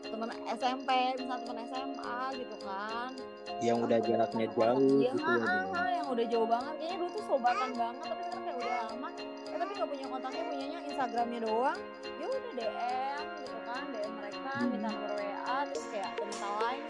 teman 0.07 0.29
SMP 0.55 0.89
misalnya 1.19 1.43
teman 1.43 1.57
SMA 1.67 2.19
gitu 2.39 2.55
kan. 2.63 3.11
Yang 3.59 3.77
udah 3.83 3.99
jaraknya 3.99 4.45
jauh 4.55 4.79
ya, 5.03 5.11
gitu 5.11 5.31
ya 5.43 5.89
yang 5.91 6.07
udah 6.07 6.25
jauh 6.31 6.47
banget. 6.47 6.73
Kayaknya 6.79 6.97
dulu 7.03 7.09
tuh 7.11 7.23
sobatan 7.27 7.71
banget 7.75 8.03
tapi 8.07 8.21
sekarang 8.23 8.43
kayak 8.47 8.57
udah 8.63 8.75
lama 8.87 9.09
ya 9.19 9.46
tapi 9.57 9.71
nggak 9.75 9.89
punya 9.89 10.05
kontaknya 10.07 10.43
punyanya 10.47 10.77
Instagramnya 10.85 11.39
doang. 11.43 11.79
Ya 12.17 12.25
udah 12.29 12.43
DM 12.53 13.25
gitu 13.41 13.59
kan 13.65 13.83
DM 13.93 14.13
mereka 14.17 14.51
hmm. 14.57 14.69
minta 14.71 14.89
nomor 14.93 15.11
WA 15.17 15.57
terus 15.73 15.85
kayak 15.91 16.11
minta 16.21 16.49
lain. 16.61 16.83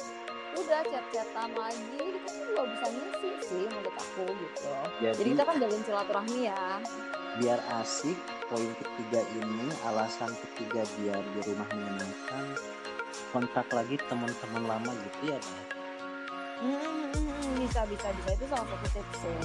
Udah 0.57 0.81
chat-chatan 0.89 1.49
lagi 1.53 2.01
gitu 2.01 2.27
kan 2.27 2.35
juga 2.47 2.61
bisa 2.73 2.87
ngisi 2.89 3.29
sih 3.45 3.65
menurut 3.69 3.95
aku 3.95 4.25
gitu 4.25 4.61
jadi, 5.03 5.13
jadi 5.13 5.29
kita 5.37 5.43
kan 5.45 5.55
jalin 5.61 5.81
silaturahmi 5.85 6.39
ya. 6.49 6.65
biar 7.37 7.59
asik 7.77 8.17
poin 8.49 8.71
ketiga 8.81 9.21
ini 9.37 9.69
alasan 9.85 10.33
ketiga 10.33 10.81
biar 10.97 11.21
di 11.21 11.39
rumah 11.45 11.67
menyenangkan 11.69 12.45
kontak 13.29 13.67
lagi 13.69 14.01
teman-teman 14.09 14.63
lama 14.65 14.91
gitu 14.97 15.35
ya 15.35 15.39
Hmm, 16.57 17.53
bisa 17.61 17.81
bisa 17.85 18.07
bisa 18.17 18.29
itu 18.33 18.45
salah 18.49 18.65
satu 18.65 18.87
tips 18.97 19.17
sih. 19.21 19.39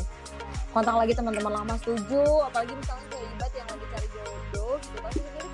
Kontak 0.72 0.96
lagi 0.96 1.12
teman-teman 1.12 1.53
lama 1.53 1.75
setuju, 1.77 2.25
apalagi 2.48 2.72
misalnya 2.72 3.07
kayak 3.12 3.29
ibat 3.37 3.53
yang 3.53 3.68
lagi 3.68 3.87
cari 3.92 4.09
jodoh 4.09 4.75
gitu 4.81 4.98
kan, 5.05 5.12
jadi 5.12 5.31
tuh 5.37 5.48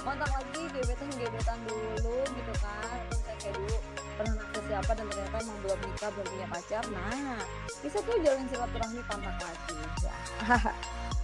kontak 0.00 0.30
lagi 0.32 0.60
gebetan 0.72 1.08
gebetan 1.12 1.58
dulu 1.68 2.18
gitu 2.24 2.52
kan, 2.64 2.98
misalnya 3.12 3.36
kayak 3.36 3.54
dulu 3.60 3.76
pernah 4.16 4.34
naksir 4.40 4.62
siapa 4.68 4.90
dan 4.96 5.06
ternyata 5.12 5.36
emang 5.44 5.58
belum 5.60 5.78
nikah 5.84 6.10
belum 6.16 6.26
punya 6.32 6.46
pacar, 6.48 6.84
nah 6.88 7.40
bisa 7.84 7.98
tuh 8.00 8.16
jalin 8.24 8.46
silaturahmi 8.48 9.00
kontak 9.04 9.36
lagi 9.36 9.76
ya. 10.00 10.16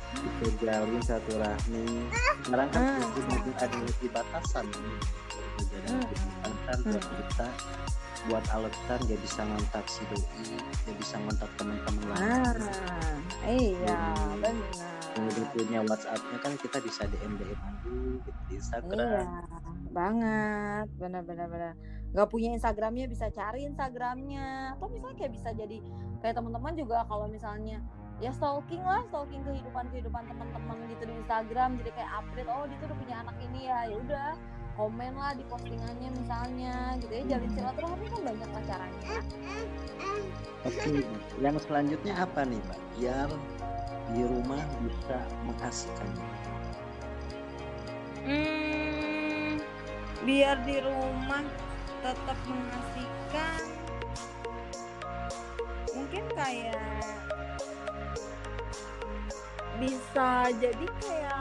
Itu 0.08 0.46
jalin 0.60 1.00
silaturahmi. 1.00 1.86
Sekarang 2.44 2.68
kan 2.68 2.82
hmm. 2.84 3.60
ada 3.60 3.78
di 3.80 4.08
batasan 4.12 4.64
nih 4.68 5.00
jadi 5.58 5.90
hmm. 5.90 6.54
kan 6.68 6.78
buat 6.86 7.02
kita 7.02 7.48
buat 8.26 8.44
alasan 8.50 9.00
dia 9.06 9.18
bisa 9.22 9.46
ngontak 9.46 9.86
si 9.86 10.02
doi 10.10 10.22
dia 10.84 10.94
bisa 10.98 11.14
ngontak 11.22 11.50
teman-teman 11.54 12.04
lain. 12.10 12.18
Ah, 12.18 12.54
iya 13.46 14.00
benar. 14.42 14.70
Kemudian 15.14 15.46
punya 15.54 15.78
WhatsAppnya 15.86 16.38
kan 16.42 16.52
kita 16.58 16.78
bisa 16.82 17.02
DM 17.06 17.32
DM 17.38 17.60
dulu 17.82 18.18
gitu 18.22 18.40
di 18.50 18.54
Instagram. 18.58 18.98
Iya 18.98 19.68
banget. 19.90 20.86
Benar 20.96 21.22
benar 21.26 21.46
benar. 21.50 21.72
Nggak 22.14 22.28
punya 22.30 22.54
Instagramnya 22.54 23.06
bisa 23.10 23.26
cari 23.34 23.66
Instagramnya. 23.66 24.78
Atau 24.78 24.88
misalnya 24.92 25.16
kayak 25.18 25.32
bisa 25.34 25.48
jadi 25.52 25.78
kayak 26.22 26.34
teman-teman 26.38 26.72
juga 26.78 27.04
kalau 27.08 27.26
misalnya 27.26 27.82
ya 28.18 28.34
stalking 28.34 28.82
lah 28.82 29.06
stalking 29.10 29.46
kehidupan 29.46 29.86
kehidupan 29.94 30.22
teman-teman 30.26 30.76
gitu 30.90 31.02
di 31.06 31.14
Instagram. 31.18 31.78
Jadi 31.82 31.90
kayak 31.94 32.10
update 32.24 32.48
oh 32.50 32.64
dia 32.66 32.76
tuh 32.78 32.86
udah 32.90 32.98
punya 32.98 33.16
anak 33.26 33.36
ini 33.42 33.60
ya. 33.66 33.78
Ya 33.90 33.96
udah 33.98 34.30
komen 34.78 35.12
lah 35.18 35.34
di 35.34 35.42
postingannya 35.50 36.08
misalnya 36.14 36.94
gitu 37.02 37.12
ya. 37.12 37.22
Jalin 37.34 37.50
silaturahmi 37.50 38.06
kan 38.06 38.20
banyak 38.22 38.50
lah 38.54 38.62
caranya 38.70 39.18
oke 40.62 40.92
yang 41.42 41.56
selanjutnya 41.58 42.14
apa 42.14 42.46
nih 42.46 42.60
mbak? 42.62 42.80
Biar 42.98 43.28
di 44.14 44.22
rumah 44.24 44.62
bisa 44.80 45.18
mengasihkan 45.44 46.08
hmm, 48.24 49.60
biar 50.24 50.56
di 50.64 50.76
rumah 50.80 51.44
tetap 52.00 52.38
mengasihkan 52.48 53.60
mungkin 55.92 56.24
kayak 56.32 57.04
bisa 59.78 60.50
jadi 60.56 60.86
kayak 61.04 61.37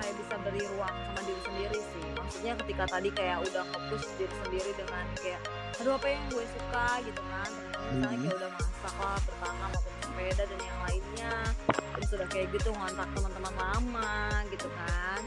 kayak 0.00 0.14
bisa 0.16 0.34
beri 0.40 0.62
ruang 0.74 0.96
sama 1.06 1.20
diri 1.28 1.40
sendiri 1.44 1.78
sih. 1.78 2.06
Maksudnya 2.16 2.52
ketika 2.64 2.84
tadi 2.88 3.08
kayak 3.12 3.38
udah 3.44 3.62
ngepush 3.68 4.06
diri 4.16 4.34
sendiri 4.44 4.70
dengan 4.74 5.04
kayak 5.20 5.40
aduh 5.80 5.96
apa 5.96 6.06
yang 6.08 6.24
gue 6.32 6.44
suka 6.48 6.88
gitu 7.04 7.22
kan. 7.28 7.50
Misalnya 7.92 8.18
kayak 8.24 8.36
udah 8.40 8.50
masak 8.56 8.96
lah 9.00 9.18
pertama 9.24 9.64
maupun 9.70 9.94
sepeda 10.00 10.42
dan 10.48 10.60
yang 10.60 10.80
lainnya 10.88 11.34
terus 11.68 12.08
sudah 12.08 12.26
kayak 12.32 12.46
gitu 12.56 12.68
ngontak 12.72 13.08
teman-teman 13.12 13.54
lama 13.54 14.14
gitu 14.48 14.68
kan. 14.72 15.20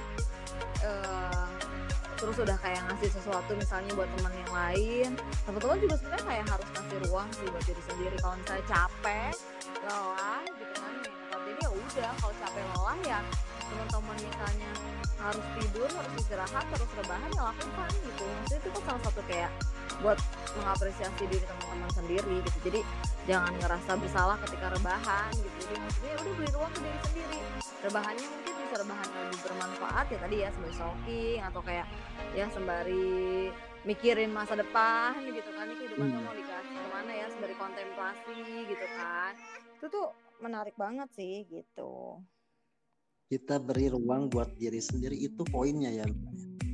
Uh, 0.84 1.48
terus 2.20 2.38
udah 2.40 2.58
kayak 2.60 2.80
ngasih 2.88 3.10
sesuatu 3.20 3.52
misalnya 3.56 3.92
buat 3.94 4.10
teman 4.18 4.34
yang 4.34 4.52
lain. 4.52 5.10
Teman-teman 5.46 5.78
juga 5.80 5.96
sebenarnya 6.02 6.26
kayak 6.26 6.46
harus 6.50 6.68
ngasih 6.74 6.98
ruang 7.08 7.30
sih 7.36 7.48
buat 7.52 7.64
diri 7.68 7.84
sendiri. 7.88 8.16
Kalau 8.20 8.36
misalnya 8.42 8.66
capek 8.68 9.34
lelah 9.84 10.42
gitu 10.48 10.74
kan 10.80 10.94
jadi 11.44 11.60
ya 11.60 11.70
udah 11.76 12.12
kalau 12.24 12.34
capek 12.40 12.64
lelah 12.72 12.98
ya 13.04 13.20
teman-teman 13.69 14.17
misalnya 14.19 14.71
harus 15.23 15.45
tidur 15.56 15.88
harus 15.88 16.13
istirahat 16.19 16.65
harus 16.67 16.89
rebahan 16.99 17.30
ya 17.32 17.41
lakukan 17.47 17.89
gitu. 18.04 18.23
Maksudnya 18.28 18.60
itu 18.60 18.69
kan 18.69 18.82
salah 18.84 19.02
satu 19.08 19.21
kayak 19.30 19.52
buat 20.04 20.19
mengapresiasi 20.60 21.23
diri 21.32 21.45
teman-teman 21.47 21.91
sendiri 21.95 22.36
gitu. 22.43 22.58
Jadi 22.67 22.80
jangan 23.23 23.54
ngerasa 23.56 23.91
bersalah 23.95 24.38
ketika 24.43 24.67
rebahan 24.76 25.32
gitu. 25.39 25.58
Jadi 25.63 25.76
maksudnya 25.80 26.10
ya 26.12 26.17
udah 26.19 26.34
beri 26.36 26.49
ruang 26.52 26.71
ke 26.71 26.80
diri 26.84 26.99
sendiri. 27.08 27.39
Rebahannya 27.84 28.28
mungkin 28.28 28.54
bisa 28.63 28.76
rebahan 28.80 29.08
yang 29.08 29.26
lebih 29.28 29.41
bermanfaat 29.43 30.06
ya 30.08 30.17
tadi 30.19 30.36
ya 30.39 30.49
sembari 30.52 30.76
shocking 30.76 31.39
atau 31.43 31.62
kayak 31.63 31.88
ya 32.36 32.45
sembari 32.52 33.12
mikirin 33.84 34.32
masa 34.36 34.54
depan 34.60 35.19
gitu 35.23 35.49
kan. 35.56 35.65
Ini 35.71 35.76
kehidupan 35.80 36.08
hmm. 36.12 36.23
mau 36.23 36.36
dikasih 36.36 36.76
ke 36.76 36.89
mana 36.91 37.12
ya 37.15 37.28
sembari 37.32 37.56
kontemplasi 37.56 38.36
gitu 38.67 38.86
kan. 38.99 39.32
Itu 39.80 39.88
tuh 39.88 40.08
menarik 40.43 40.76
banget 40.76 41.08
sih 41.15 41.47
gitu 41.47 42.19
kita 43.32 43.60
beri 43.60 43.92
ruang 43.92 44.28
buat 44.32 44.52
diri 44.60 44.80
sendiri. 44.80 45.16
Itu 45.16 45.44
poinnya 45.48 45.92
ya. 45.92 46.06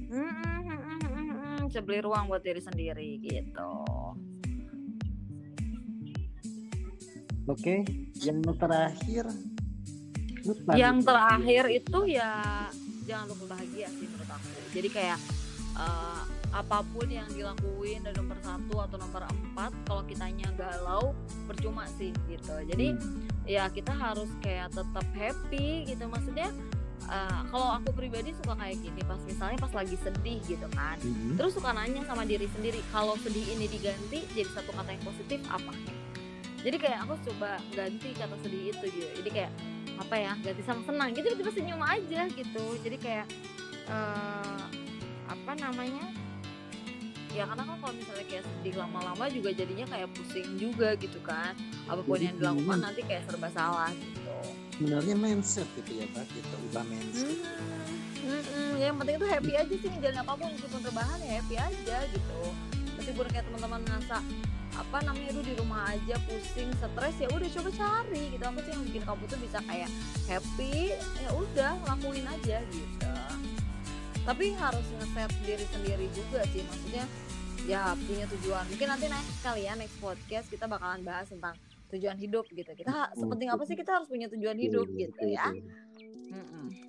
Hmm, 0.10 1.70
beli 1.70 2.00
ruang 2.02 2.30
buat 2.30 2.42
diri 2.42 2.62
sendiri 2.62 3.22
gitu. 3.22 3.72
Oke 7.50 7.82
yang 8.22 8.42
terakhir. 8.46 9.26
Yang 10.74 10.98
terakhir 11.06 11.64
itu 11.70 12.00
ya 12.10 12.70
jangan 13.10 13.26
lupa 13.34 13.58
bahagia 13.58 13.90
sih 13.90 14.06
menurut 14.06 14.30
aku. 14.30 14.50
Jadi 14.74 14.90
kayak 14.94 15.20
uh, 15.78 16.24
apa 16.50 16.82
pun 16.94 17.06
yang 17.06 17.30
dilakuin 17.30 18.02
dari 18.02 18.18
nomor 18.18 18.42
satu 18.42 18.76
atau 18.82 18.98
nomor 18.98 19.30
empat 19.30 19.72
kalau 19.86 20.02
kitanya 20.10 20.50
galau 20.58 21.14
percuma 21.46 21.86
sih 21.98 22.10
gitu. 22.26 22.56
Jadi 22.66 22.98
hmm. 22.98 23.46
ya 23.46 23.70
kita 23.70 23.94
harus 23.94 24.30
kayak 24.42 24.74
tetap 24.74 25.06
happy 25.14 25.86
gitu. 25.86 26.10
Maksudnya 26.10 26.50
uh, 27.06 27.42
kalau 27.54 27.78
aku 27.78 27.94
pribadi 27.94 28.34
suka 28.34 28.58
kayak 28.58 28.82
gini 28.82 29.02
pas 29.06 29.22
misalnya 29.30 29.58
pas 29.62 29.74
lagi 29.78 29.96
sedih 30.02 30.42
gitu 30.50 30.68
kan. 30.74 30.98
Hmm. 30.98 31.38
terus 31.38 31.54
suka 31.54 31.70
nanya 31.70 32.02
sama 32.10 32.26
diri 32.26 32.50
sendiri 32.50 32.82
kalau 32.90 33.14
sedih 33.22 33.46
ini 33.54 33.70
diganti 33.70 34.26
jadi 34.34 34.50
satu 34.50 34.74
kata 34.74 34.90
yang 34.90 35.04
positif 35.06 35.40
apa? 35.54 35.74
Jadi 36.60 36.76
kayak 36.76 37.08
aku 37.08 37.14
coba 37.32 37.62
ganti 37.72 38.10
kata 38.18 38.36
sedih 38.42 38.74
itu 38.74 38.86
gitu. 38.90 39.10
Jadi 39.22 39.30
kayak 39.32 39.54
apa 40.00 40.16
ya 40.16 40.32
ganti 40.40 40.64
sama 40.64 40.82
senang 40.88 41.12
gitu 41.14 41.30
tiba-tiba 41.30 41.52
senyum 41.54 41.82
aja 41.86 42.22
gitu. 42.34 42.66
Jadi 42.82 42.98
kayak 42.98 43.28
uh, 43.86 44.66
apa 45.30 45.52
namanya 45.62 46.10
ya 47.30 47.46
karena 47.46 47.64
kan 47.64 47.78
kalau 47.78 47.94
misalnya 47.94 48.26
kayak 48.26 48.44
sedih 48.46 48.76
lama-lama 48.78 49.26
juga 49.30 49.50
jadinya 49.54 49.86
kayak 49.86 50.10
pusing 50.18 50.50
juga 50.58 50.98
gitu 50.98 51.20
kan. 51.22 51.54
Apa 51.86 52.02
pun 52.02 52.18
yang 52.18 52.38
dilakukan 52.42 52.78
nanti 52.82 53.02
kayak 53.06 53.24
serba 53.30 53.50
salah 53.54 53.92
gitu. 53.94 54.34
Sebenarnya 54.80 55.16
mindset 55.20 55.68
gitu 55.76 55.92
ya 56.00 56.06
pak 56.16 56.26
kita 56.32 56.56
ubah 56.72 56.84
mindset. 56.88 57.28
Hmm, 57.30 58.30
hmm, 58.30 58.44
hmm. 58.44 58.72
Ya, 58.80 58.86
yang 58.90 58.98
penting 58.98 59.16
itu 59.20 59.28
happy 59.28 59.54
aja 59.54 59.76
sih 59.76 59.90
ngejalanin 59.92 60.22
apa 60.24 60.34
pun 60.40 60.50
meskipun 60.56 60.82
rebahan 60.88 61.20
ya 61.22 61.32
happy 61.42 61.56
aja 61.60 61.98
gitu. 62.10 62.42
Meskipun 62.98 63.26
kayak 63.30 63.46
teman-teman 63.52 63.82
ngerasa 63.86 64.18
apa 64.80 64.98
namanya 65.04 65.30
itu 65.36 65.42
di 65.44 65.54
rumah 65.60 65.92
aja 65.92 66.16
pusing 66.24 66.72
stres 66.78 67.16
ya 67.20 67.28
udah 67.30 67.50
coba 67.60 67.70
cari 67.76 68.24
gitu. 68.34 68.44
Apa 68.48 68.60
sih 68.64 68.72
yang 68.74 68.84
bikin 68.88 69.04
kamu 69.06 69.24
tuh 69.28 69.40
bisa 69.44 69.58
kayak 69.68 69.90
happy? 70.26 70.96
Ya 71.20 71.30
udah 71.36 71.74
lakuin 71.86 72.26
aja 72.26 72.58
gitu 72.72 73.19
tapi 74.28 74.56
harus 74.56 74.86
ngeset 75.00 75.32
diri 75.46 75.66
sendiri 75.70 76.08
juga 76.16 76.42
sih 76.52 76.64
maksudnya 76.66 77.06
ya 77.68 77.94
punya 77.94 78.26
tujuan. 78.26 78.66
Mungkin 78.72 78.88
nanti 78.88 79.06
next 79.12 79.40
kali 79.46 79.68
ya 79.68 79.74
next 79.78 79.98
podcast 80.02 80.48
kita 80.50 80.66
bakalan 80.66 81.06
bahas 81.06 81.30
tentang 81.30 81.54
tujuan 81.94 82.18
hidup 82.18 82.46
gitu. 82.50 82.72
Kita 82.74 83.14
sepenting 83.14 83.50
apa 83.52 83.64
sih 83.68 83.76
kita 83.78 84.02
harus 84.02 84.08
punya 84.10 84.32
tujuan 84.32 84.58
hidup 84.58 84.88
hmm, 84.90 84.98
gitu 84.98 85.26
ya? 85.30 85.54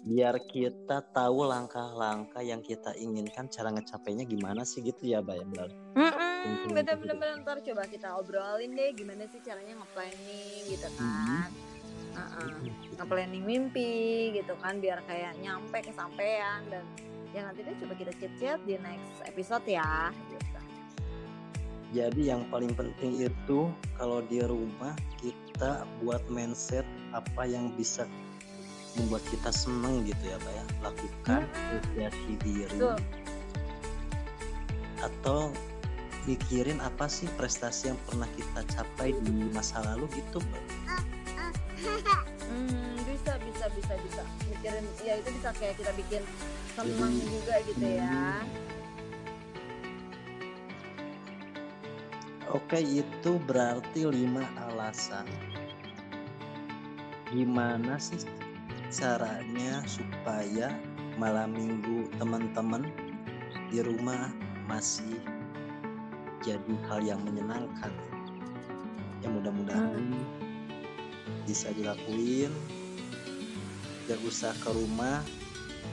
biar 0.01 0.37
kita 0.49 1.01
tahu 1.12 1.49
langkah-langkah 1.49 2.40
yang 2.40 2.64
kita 2.64 2.97
inginkan 2.97 3.49
cara 3.53 3.73
ngecapainya 3.73 4.25
gimana 4.25 4.64
sih 4.64 4.81
gitu 4.85 5.12
ya 5.16 5.21
bayang 5.21 5.49
benar 5.53 5.71
mm 5.97 6.73
bener 6.73 6.97
bener 6.97 7.16
bener. 7.21 7.37
Ntar 7.45 7.61
coba 7.61 7.83
kita 7.85 8.16
obrolin 8.16 8.73
deh 8.73 8.97
gimana 8.97 9.29
sih 9.29 9.45
caranya 9.45 9.77
ngeplanning 9.77 10.62
gitu 10.73 10.88
kan. 10.97 11.49
Uh 12.11 12.21
-uh. 12.21 12.49
ngeplanning 12.97 13.45
mimpi 13.45 14.33
gitu 14.35 14.57
kan 14.59 14.81
biar 14.81 15.05
kayak 15.05 15.37
nyampe 15.40 15.79
kesampaian 15.85 16.64
dan 16.73 16.85
ya 17.31 17.47
nanti 17.47 17.62
deh 17.62 17.75
coba 17.79 17.95
kita 17.95 18.12
chat-chat 18.19 18.59
di 18.66 18.75
next 18.83 19.19
episode 19.27 19.64
ya 19.66 20.11
gitu. 20.31 20.59
Jadi 21.90 22.23
yang 22.31 22.47
paling 22.55 22.71
penting 22.79 23.27
itu 23.27 23.66
kalau 23.99 24.23
di 24.31 24.38
rumah 24.47 24.95
kita 25.19 25.83
buat 26.03 26.23
mindset 26.31 26.87
apa 27.11 27.47
yang 27.47 27.75
bisa 27.75 28.07
membuat 28.99 29.23
kita 29.31 29.51
seneng 29.55 30.03
gitu 30.07 30.25
ya 30.27 30.38
Pak 30.38 30.53
ya 30.55 30.64
lakukan 30.83 31.43
hmm. 31.47 32.38
diri 32.43 32.79
Tuh. 32.79 32.99
atau 34.99 35.55
mikirin 36.29 36.79
apa 36.83 37.07
sih 37.07 37.27
prestasi 37.38 37.95
yang 37.95 37.99
pernah 38.07 38.29
kita 38.35 38.61
capai 38.71 39.14
di 39.23 39.51
masa 39.51 39.83
lalu 39.83 40.07
gitu 40.14 40.38
Pak. 40.43 40.64
Bisa 43.81 43.97
bisa 44.05 44.23
mikirin 44.45 44.85
ya 45.01 45.16
itu 45.16 45.29
bisa 45.40 45.51
kayak 45.57 45.75
kita 45.81 45.93
bikin 45.97 46.23
senang 46.77 47.16
juga 47.16 47.55
gitu 47.64 47.87
ya. 47.88 48.45
Oke 52.51 52.83
itu 52.85 53.40
berarti 53.49 54.05
lima 54.05 54.45
alasan. 54.69 55.25
Gimana 57.33 57.97
sih 57.97 58.21
caranya 58.90 59.81
supaya 59.87 60.75
malam 61.16 61.57
minggu 61.57 62.11
teman-teman 62.19 62.90
di 63.71 63.81
rumah 63.81 64.35
masih 64.69 65.25
jadi 66.45 66.75
hal 66.90 67.01
yang 67.01 67.23
menyenangkan? 67.23 67.95
Ya 69.25 69.31
mudah-mudahan 69.31 70.11
hmm. 70.11 70.27
bisa 71.47 71.71
dilakuin 71.73 72.51
gak 74.11 74.27
usah 74.27 74.51
ke 74.59 74.75
rumah 74.75 75.23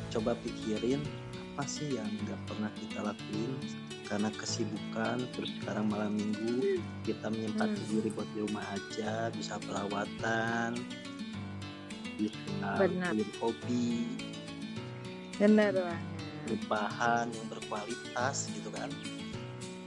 coba 0.09 0.33
pikirin 0.41 0.97
apa 1.53 1.69
sih 1.69 2.01
yang 2.01 2.09
nggak 2.25 2.41
pernah 2.49 2.73
kita 2.73 3.05
lakuin 3.05 3.53
karena 4.09 4.33
kesibukan 4.33 5.21
terus 5.37 5.53
sekarang 5.61 5.85
malam 5.85 6.17
minggu 6.17 6.81
kita 7.05 7.29
menyempatkan 7.29 7.77
hmm. 7.77 7.93
diri 7.93 8.09
buat 8.17 8.25
di 8.33 8.39
rumah 8.41 8.65
aja 8.73 9.29
bisa 9.37 9.61
perawatan 9.69 10.81
bisa 12.17 12.73
minum 12.81 13.29
kopi 13.37 14.09
benar 15.37 15.77
bahan 16.65 17.29
yang 17.29 17.47
berkualitas 17.51 18.47
gitu 18.55 18.71
kan. 18.71 18.87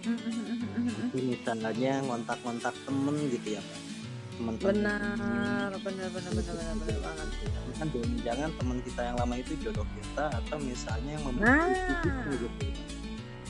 Itu 0.05 1.19
misalnya 1.19 2.05
ngontak-ngontak 2.05 2.77
temen 2.85 3.17
gitu 3.33 3.57
ya 3.57 3.63
pak 3.65 3.90
teman-teman 4.41 4.73
benar 4.73 5.71
benar 5.85 6.09
benar 6.09 6.09
benar 6.09 6.33
benar 6.33 6.75
benar 6.81 6.99
banget. 7.05 7.29
Kan 7.77 7.89
jangan 8.25 8.49
teman 8.57 8.79
kita 8.81 9.01
yang 9.05 9.17
lama 9.21 9.35
itu 9.37 9.53
jodoh 9.61 9.87
kita 9.93 10.25
atau 10.33 10.57
misalnya 10.65 11.11
yang 11.21 11.25
membuat 11.29 11.45
nah. 11.45 12.25
gitu 12.25 12.49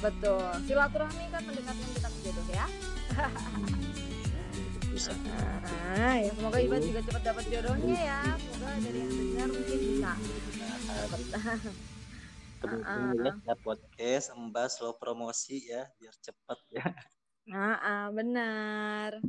betul. 0.01 0.41
Silaturahmi 0.65 1.25
kan 1.31 1.43
mendekatkan 1.47 1.89
kita 1.95 2.09
ke 2.11 2.19
jodoh 2.27 2.47
ya. 2.51 2.67
Bisa. 4.91 5.15
Nah, 5.95 6.19
ya 6.19 6.31
semoga 6.35 6.59
Iban 6.59 6.83
juga 6.83 7.01
cepat 7.07 7.23
dapat 7.23 7.45
jodohnya 7.47 7.99
ya. 8.01 8.21
Semoga 8.35 8.75
dari 8.83 8.99
yang 8.99 9.13
dengar 9.15 9.49
mungkin 9.55 9.79
bisa. 9.79 10.13
Teman-teman 12.61 13.15
uh, 13.15 13.31
uh. 13.31 13.37
ya 13.47 13.55
podcast 13.63 14.27
embas 14.35 14.83
lo 14.83 14.99
promosi 14.99 15.71
ya 15.71 15.87
biar 16.03 16.15
cepat 16.19 16.59
ya. 16.75 16.85
Uh, 17.55 18.09
benar. 18.13 19.23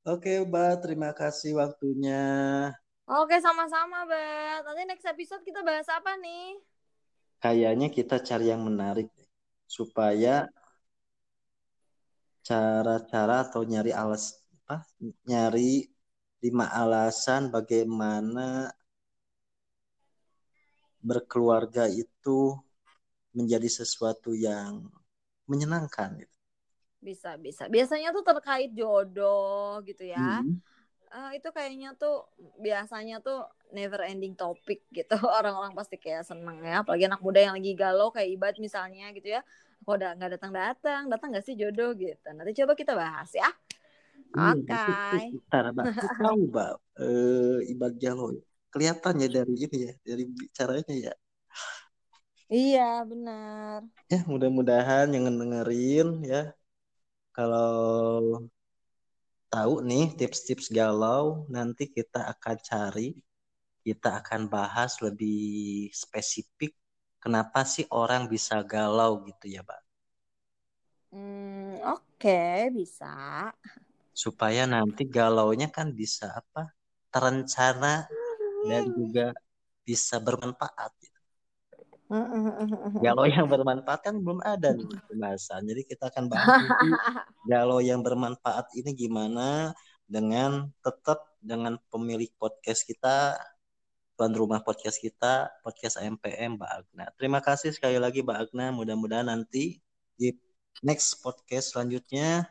Oke, 0.00 0.40
Mbak, 0.48 0.80
terima 0.80 1.12
kasih 1.12 1.60
waktunya. 1.60 2.24
Oke, 3.04 3.36
sama-sama, 3.36 4.08
Mbak. 4.08 4.56
Nanti 4.64 4.82
next 4.88 5.04
episode 5.04 5.44
kita 5.44 5.60
bahas 5.60 5.84
apa 5.92 6.16
nih? 6.16 6.56
Kayaknya 7.36 7.92
kita 7.92 8.16
cari 8.24 8.48
yang 8.48 8.64
menarik 8.64 9.12
supaya 9.68 10.48
cara-cara 12.40 13.44
atau 13.44 13.60
nyari 13.60 13.92
alas 13.92 14.40
apa? 14.64 14.88
Nyari 15.28 15.84
lima 16.40 16.72
alasan 16.72 17.52
bagaimana 17.52 18.72
berkeluarga 21.04 21.92
itu 21.92 22.56
menjadi 23.36 23.68
sesuatu 23.68 24.32
yang 24.32 24.88
menyenangkan. 25.44 26.24
Bisa, 27.00 27.40
bisa. 27.40 27.64
Biasanya 27.66 28.12
tuh 28.12 28.24
terkait 28.24 28.70
jodoh 28.76 29.80
gitu 29.88 30.04
ya. 30.04 30.44
Hmm. 30.44 30.60
uh, 31.10 31.32
itu 31.34 31.48
kayaknya 31.50 31.96
tuh 31.96 32.28
biasanya 32.60 33.18
tuh 33.24 33.48
never 33.72 34.04
ending 34.04 34.36
topic 34.36 34.84
gitu. 34.92 35.16
Orang-orang 35.40 35.72
pasti 35.72 35.96
kayak 35.96 36.28
seneng 36.28 36.60
ya. 36.60 36.84
Apalagi 36.84 37.08
anak 37.08 37.24
muda 37.24 37.40
yang 37.40 37.56
lagi 37.56 37.72
galau 37.72 38.12
kayak 38.12 38.30
ibad 38.36 38.54
misalnya 38.60 39.08
gitu 39.16 39.32
ya. 39.32 39.40
Kok 39.80 39.96
udah 39.96 40.12
nggak 40.20 40.30
datang 40.36 40.52
datang 40.52 41.02
datang 41.08 41.28
nggak 41.32 41.44
sih 41.48 41.56
jodoh 41.56 41.96
gitu? 41.96 42.28
Nanti 42.36 42.52
coba 42.60 42.72
kita 42.76 42.92
bahas 42.92 43.32
ya. 43.32 43.48
Iya, 44.30 44.52
oke. 44.54 44.70
okay. 44.70 45.24
tahu 46.20 46.36
mbak. 46.52 46.74
Uh, 47.00 47.58
ibad 47.64 47.96
galau 47.96 48.36
kelihatannya 48.70 49.28
dari 49.32 49.54
ini 49.56 49.78
ya 49.88 49.92
dari 50.04 50.24
bicaranya 50.28 50.94
ya. 50.94 51.14
Iya 52.50 53.06
benar. 53.06 53.86
Ya 54.10 54.20
mudah-mudahan 54.26 55.08
yang 55.14 55.30
dengerin 55.30 56.08
ya 56.26 56.50
kalau 57.40 58.44
tahu 59.48 59.80
nih 59.80 60.12
tips-tips 60.12 60.68
galau, 60.68 61.48
nanti 61.48 61.88
kita 61.88 62.28
akan 62.36 62.56
cari, 62.60 63.16
kita 63.80 64.20
akan 64.20 64.52
bahas 64.52 65.00
lebih 65.00 65.88
spesifik 65.88 66.76
kenapa 67.16 67.64
sih 67.64 67.88
orang 67.88 68.28
bisa 68.28 68.60
galau 68.60 69.24
gitu 69.24 69.48
ya, 69.48 69.64
Pak. 69.64 69.80
Hmm, 71.16 71.80
oke, 71.88 72.04
okay, 72.20 72.68
bisa. 72.68 73.48
Supaya 74.12 74.68
nanti 74.68 75.08
galaunya 75.08 75.72
kan 75.72 75.96
bisa 75.96 76.28
apa? 76.36 76.76
terencana 77.10 78.06
dan 78.70 78.84
juga 78.94 79.34
bisa 79.82 80.22
bermanfaat. 80.22 80.94
Galau 82.98 83.26
yang 83.30 83.46
bermanfaat 83.46 84.00
kan 84.02 84.18
belum 84.18 84.42
ada 84.42 84.74
nih 84.74 84.86
pembahasan. 85.06 85.62
Jadi 85.62 85.82
kita 85.86 86.10
akan 86.10 86.26
bahas 86.26 86.58
galau 87.50 87.78
yang 87.78 88.02
bermanfaat 88.02 88.66
ini 88.74 88.90
gimana 88.98 89.70
dengan 90.10 90.66
tetap 90.82 91.22
dengan 91.38 91.78
pemilik 91.88 92.28
podcast 92.34 92.82
kita, 92.82 93.38
tuan 94.18 94.34
rumah 94.34 94.58
podcast 94.58 94.98
kita, 94.98 95.54
podcast 95.62 96.02
AMPM 96.02 96.58
Mbak 96.58 96.70
Agna. 96.82 97.06
Terima 97.14 97.38
kasih 97.38 97.70
sekali 97.70 97.96
lagi 97.96 98.26
Mbak 98.26 98.38
Agna. 98.50 98.74
Mudah-mudahan 98.74 99.30
nanti 99.30 99.78
di 100.18 100.34
next 100.82 101.22
podcast 101.22 101.78
selanjutnya 101.78 102.50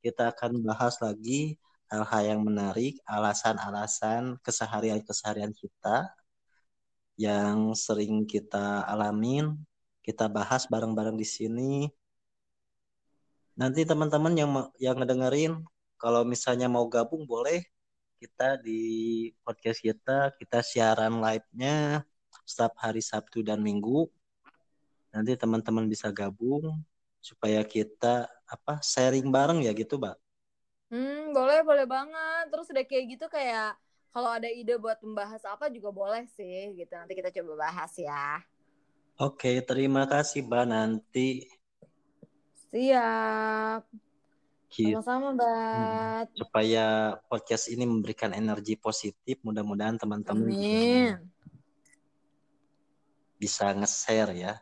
kita 0.00 0.30
akan 0.30 0.62
bahas 0.62 0.96
lagi 1.02 1.58
hal-hal 1.90 2.22
yang 2.22 2.40
menarik, 2.46 3.02
alasan-alasan 3.10 4.38
keseharian-keseharian 4.46 5.50
kita 5.50 6.14
yang 7.20 7.76
sering 7.76 8.24
kita 8.24 8.80
alamin, 8.88 9.52
kita 10.00 10.24
bahas 10.24 10.64
bareng-bareng 10.64 11.20
di 11.20 11.28
sini. 11.28 11.72
Nanti 13.60 13.84
teman-teman 13.84 14.32
yang 14.32 14.50
yang 14.80 14.96
ngedengerin, 14.96 15.60
kalau 16.00 16.24
misalnya 16.24 16.72
mau 16.72 16.88
gabung 16.88 17.28
boleh 17.28 17.60
kita 18.16 18.56
di 18.64 18.80
podcast 19.44 19.84
kita, 19.84 20.32
kita 20.40 20.64
siaran 20.64 21.20
live-nya 21.20 22.08
setiap 22.48 22.72
hari 22.80 23.04
Sabtu 23.04 23.44
dan 23.44 23.60
Minggu. 23.60 24.08
Nanti 25.12 25.36
teman-teman 25.36 25.92
bisa 25.92 26.08
gabung 26.08 26.80
supaya 27.20 27.60
kita 27.68 28.32
apa 28.48 28.80
sharing 28.80 29.28
bareng 29.28 29.60
ya 29.60 29.76
gitu, 29.76 30.00
Mbak. 30.00 30.16
Hmm, 30.88 31.36
boleh, 31.36 31.60
boleh 31.68 31.84
banget. 31.84 32.48
Terus 32.48 32.66
udah 32.72 32.84
kayak 32.88 33.04
gitu 33.12 33.26
kayak 33.28 33.76
kalau 34.10 34.30
ada 34.34 34.50
ide 34.50 34.74
buat 34.74 34.98
membahas 35.02 35.42
apa 35.46 35.70
juga 35.70 35.94
boleh 35.94 36.26
sih 36.34 36.74
gitu. 36.74 36.92
Nanti 36.94 37.14
kita 37.14 37.30
coba 37.30 37.70
bahas 37.70 37.94
ya. 37.94 38.42
Oke 39.20 39.62
terima 39.62 40.08
kasih 40.10 40.42
mbak 40.46 40.66
nanti. 40.66 41.46
Siap. 42.70 43.86
Sama-sama 44.70 45.34
mbak. 45.34 46.30
Hmm, 46.30 46.38
supaya 46.38 46.86
podcast 47.26 47.70
ini 47.70 47.86
memberikan 47.86 48.34
energi 48.34 48.78
positif 48.78 49.38
mudah-mudahan 49.42 49.98
teman-teman 49.98 50.46
bisa 53.40 53.72
nge-share 53.72 54.36
ya 54.36 54.54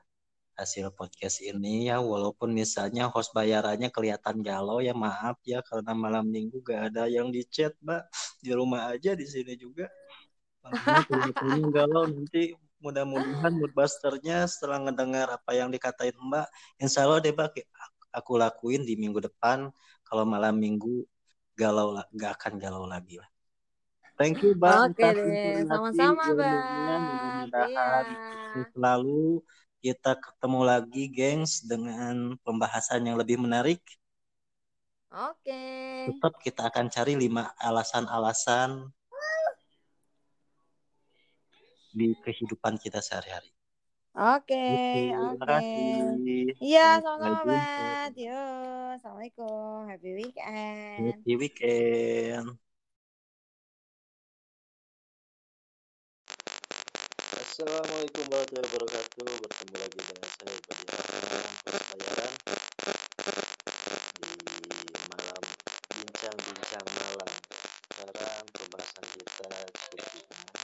hasil 0.59 0.91
podcast 0.93 1.41
ini. 1.41 1.89
Ya 1.89 2.03
walaupun 2.03 2.53
misalnya 2.53 3.09
host 3.09 3.33
bayarannya 3.33 3.89
kelihatan 3.89 4.45
galau 4.45 4.83
ya 4.85 4.93
maaf 4.93 5.41
ya 5.47 5.65
karena 5.65 5.95
malam 5.97 6.27
minggu 6.29 6.61
gak 6.61 6.93
ada 6.93 7.07
yang 7.09 7.31
di 7.31 7.47
chat 7.49 7.73
mbak 7.81 8.05
di 8.39 8.51
rumah 8.55 8.91
aja 8.91 9.15
di 9.15 9.27
sini 9.27 9.55
juga 9.59 9.91
kelihatannya 11.09 11.69
galau 11.71 12.05
nanti 12.07 12.55
mudah-mudahan 12.79 13.59
moodbusternya 13.59 14.47
setelah 14.47 14.87
ngedengar 14.87 15.27
apa 15.35 15.51
yang 15.55 15.69
dikatain 15.73 16.15
mbak 16.15 16.47
insya 16.79 17.07
Allah 17.07 17.19
deh 17.19 17.35
mbak 17.35 17.55
aku 18.15 18.39
lakuin 18.39 18.87
di 18.87 18.95
minggu 18.95 19.19
depan 19.19 19.71
kalau 20.07 20.23
malam 20.23 20.55
minggu 20.55 21.03
galau 21.59 21.99
gak 22.15 22.39
akan 22.39 22.63
galau 22.63 22.87
lagi 22.87 23.19
lah 23.19 23.29
Thank 24.19 24.43
you, 24.43 24.59
Bang. 24.59 24.91
Oke 24.91 24.99
deh, 24.99 25.63
sama-sama, 25.63 26.27
Bang. 26.35 26.59
Mudah-mudahan 26.75 28.05
iya. 28.11 28.67
selalu 28.75 29.47
kita 29.79 30.19
ketemu 30.19 30.61
lagi, 30.67 31.03
gengs, 31.07 31.63
dengan 31.63 32.35
pembahasan 32.43 33.07
yang 33.07 33.15
lebih 33.15 33.39
menarik. 33.39 33.79
Oke. 35.09 35.49
Okay. 35.49 36.13
Tetap 36.13 36.35
kita 36.45 36.63
akan 36.69 36.87
cari 36.93 37.17
lima 37.17 37.53
alasan-alasan 37.57 38.93
di 41.97 42.13
kehidupan 42.21 42.77
kita 42.77 43.01
sehari-hari. 43.01 43.49
Oke, 44.19 44.51
okay, 44.51 45.15
oke. 45.15 45.47
Okay. 45.47 46.51
Iya, 46.59 46.99
sama-sama, 46.99 47.55
Bat. 47.55 48.13
Yo, 48.19 48.43
Assalamualaikum. 48.99 49.87
Happy 49.87 50.11
weekend. 50.11 50.99
Happy 51.07 51.33
weekend. 51.39 52.59
Assalamualaikum 57.59 58.23
warahmatullahi 58.31 58.71
wabarakatuh 58.71 59.27
Bertemu 59.43 59.75
lagi 59.83 59.99
dengan 59.99 60.31
saya 60.31 60.55
Budi 60.63 60.87
Di 64.15 64.78
Bincang-bincang 66.29 66.85
malam 66.93 67.31
Sekarang 67.89 68.45
pembahasan 68.53 69.05
kita 69.17 69.49
cukup 70.13 70.58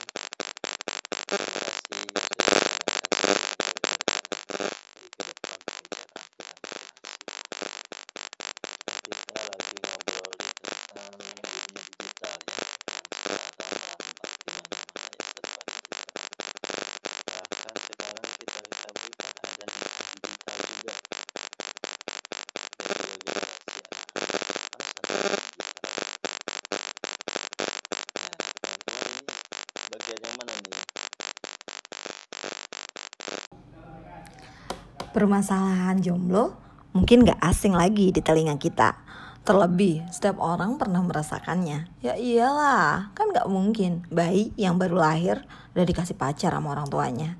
Permasalahan 35.15 35.95
jomblo 36.03 36.59
mungkin 36.91 37.23
gak 37.23 37.39
asing 37.39 37.71
lagi 37.71 38.11
di 38.11 38.19
telinga 38.19 38.59
kita. 38.59 38.99
Terlebih, 39.47 40.03
setiap 40.11 40.43
orang 40.43 40.75
pernah 40.75 40.99
merasakannya. 40.99 41.87
Ya 42.03 42.19
iyalah, 42.19 43.15
kan 43.15 43.31
gak 43.31 43.47
mungkin 43.47 44.03
bayi 44.11 44.51
yang 44.59 44.75
baru 44.75 44.99
lahir 44.99 45.47
udah 45.71 45.87
dikasih 45.87 46.19
pacar 46.19 46.51
sama 46.51 46.75
orang 46.75 46.91
tuanya. 46.91 47.39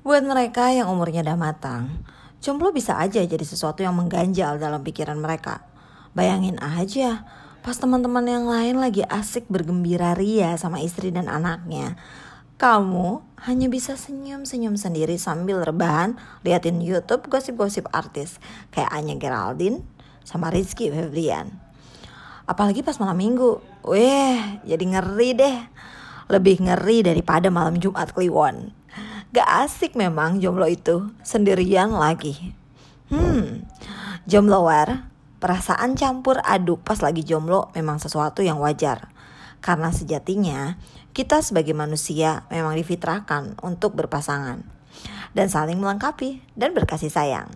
Buat 0.00 0.24
mereka 0.24 0.72
yang 0.72 0.88
umurnya 0.88 1.20
udah 1.20 1.36
matang, 1.36 2.00
jomblo 2.40 2.72
bisa 2.72 2.96
aja 2.96 3.20
jadi 3.20 3.44
sesuatu 3.44 3.84
yang 3.84 3.92
mengganjal 4.00 4.56
dalam 4.56 4.80
pikiran 4.80 5.20
mereka. 5.20 5.68
Bayangin 6.16 6.56
aja, 6.56 7.28
pas 7.60 7.76
teman-teman 7.76 8.24
yang 8.24 8.48
lain 8.48 8.80
lagi 8.80 9.04
asik 9.04 9.44
bergembira 9.52 10.16
ria 10.16 10.56
sama 10.56 10.80
istri 10.80 11.12
dan 11.12 11.28
anaknya, 11.28 12.00
kamu 12.56 13.28
hanya 13.48 13.72
bisa 13.72 13.96
senyum-senyum 13.96 14.76
sendiri 14.76 15.16
sambil 15.16 15.64
rebahan 15.64 16.20
liatin 16.44 16.84
YouTube 16.84 17.24
gosip-gosip 17.32 17.88
artis 17.88 18.36
kayak 18.68 18.92
Anya 18.92 19.16
Geraldine 19.16 19.80
sama 20.28 20.52
Rizky 20.52 20.92
Febrian. 20.92 21.48
Apalagi 22.44 22.84
pas 22.84 22.98
malam 23.00 23.16
minggu, 23.16 23.62
weh 23.86 24.60
jadi 24.66 24.84
ngeri 24.84 25.30
deh. 25.38 25.58
Lebih 26.30 26.62
ngeri 26.62 27.02
daripada 27.02 27.48
malam 27.48 27.80
Jumat 27.80 28.12
Kliwon. 28.12 28.70
Gak 29.30 29.48
asik 29.66 29.94
memang 29.94 30.42
jomblo 30.42 30.66
itu, 30.66 31.10
sendirian 31.22 31.94
lagi. 31.94 32.54
Hmm, 33.10 33.66
jomblower, 34.26 35.06
perasaan 35.38 35.94
campur 35.94 36.42
aduk 36.42 36.82
pas 36.82 36.98
lagi 36.98 37.22
jomblo 37.22 37.70
memang 37.74 38.02
sesuatu 38.02 38.42
yang 38.42 38.58
wajar. 38.58 39.10
Karena 39.62 39.94
sejatinya 39.94 40.78
kita 41.10 41.42
sebagai 41.42 41.74
manusia 41.74 42.46
memang 42.48 42.78
difitrahkan 42.78 43.58
untuk 43.66 43.98
berpasangan 43.98 44.62
dan 45.34 45.46
saling 45.46 45.78
melengkapi 45.78 46.42
dan 46.54 46.74
berkasih 46.74 47.10
sayang. 47.10 47.50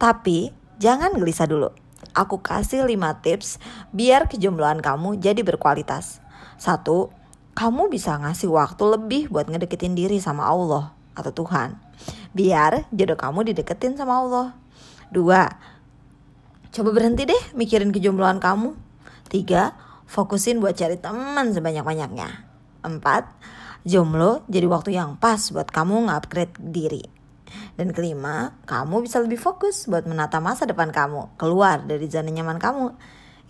Tapi 0.00 0.52
jangan 0.80 1.16
gelisah 1.16 1.48
dulu. 1.48 1.70
aku 2.12 2.44
kasih 2.44 2.84
5 2.84 3.24
tips 3.24 3.58
biar 3.90 4.28
kejombloan 4.28 4.84
kamu 4.84 5.18
jadi 5.18 5.40
berkualitas. 5.40 6.20
Satu, 6.60 7.10
kamu 7.56 7.90
bisa 7.90 8.14
ngasih 8.20 8.52
waktu 8.52 8.84
lebih 8.84 9.32
buat 9.32 9.48
ngedeketin 9.48 9.96
diri 9.96 10.20
sama 10.20 10.46
Allah 10.46 10.94
atau 11.16 11.32
Tuhan. 11.32 11.80
Biar 12.36 12.86
jodoh 12.92 13.18
kamu 13.18 13.50
dideketin 13.50 13.96
sama 13.96 14.20
Allah. 14.20 14.46
Dua, 15.10 15.48
coba 16.70 16.90
berhenti 16.90 17.26
deh 17.26 17.42
mikirin 17.56 17.94
kejombloan 17.94 18.38
kamu. 18.42 18.74
Tiga, 19.30 19.74
fokusin 20.06 20.60
buat 20.62 20.76
cari 20.78 20.98
teman 20.98 21.54
sebanyak-banyaknya. 21.54 22.53
Empat, 22.84 23.24
jomblo 23.88 24.44
jadi 24.46 24.68
waktu 24.68 24.92
yang 24.92 25.16
pas 25.16 25.40
buat 25.48 25.72
kamu 25.72 26.12
nge-upgrade 26.12 26.54
diri. 26.60 27.04
Dan 27.74 27.90
kelima, 27.90 28.54
kamu 28.68 29.02
bisa 29.02 29.18
lebih 29.18 29.38
fokus 29.38 29.90
buat 29.90 30.06
menata 30.06 30.38
masa 30.38 30.68
depan 30.68 30.94
kamu, 30.94 31.34
keluar 31.40 31.82
dari 31.82 32.06
zona 32.06 32.30
nyaman 32.30 32.62
kamu. 32.62 32.94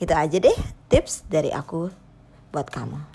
Itu 0.00 0.12
aja 0.16 0.36
deh 0.40 0.58
tips 0.88 1.28
dari 1.28 1.52
aku 1.52 1.92
buat 2.54 2.68
kamu. 2.70 3.13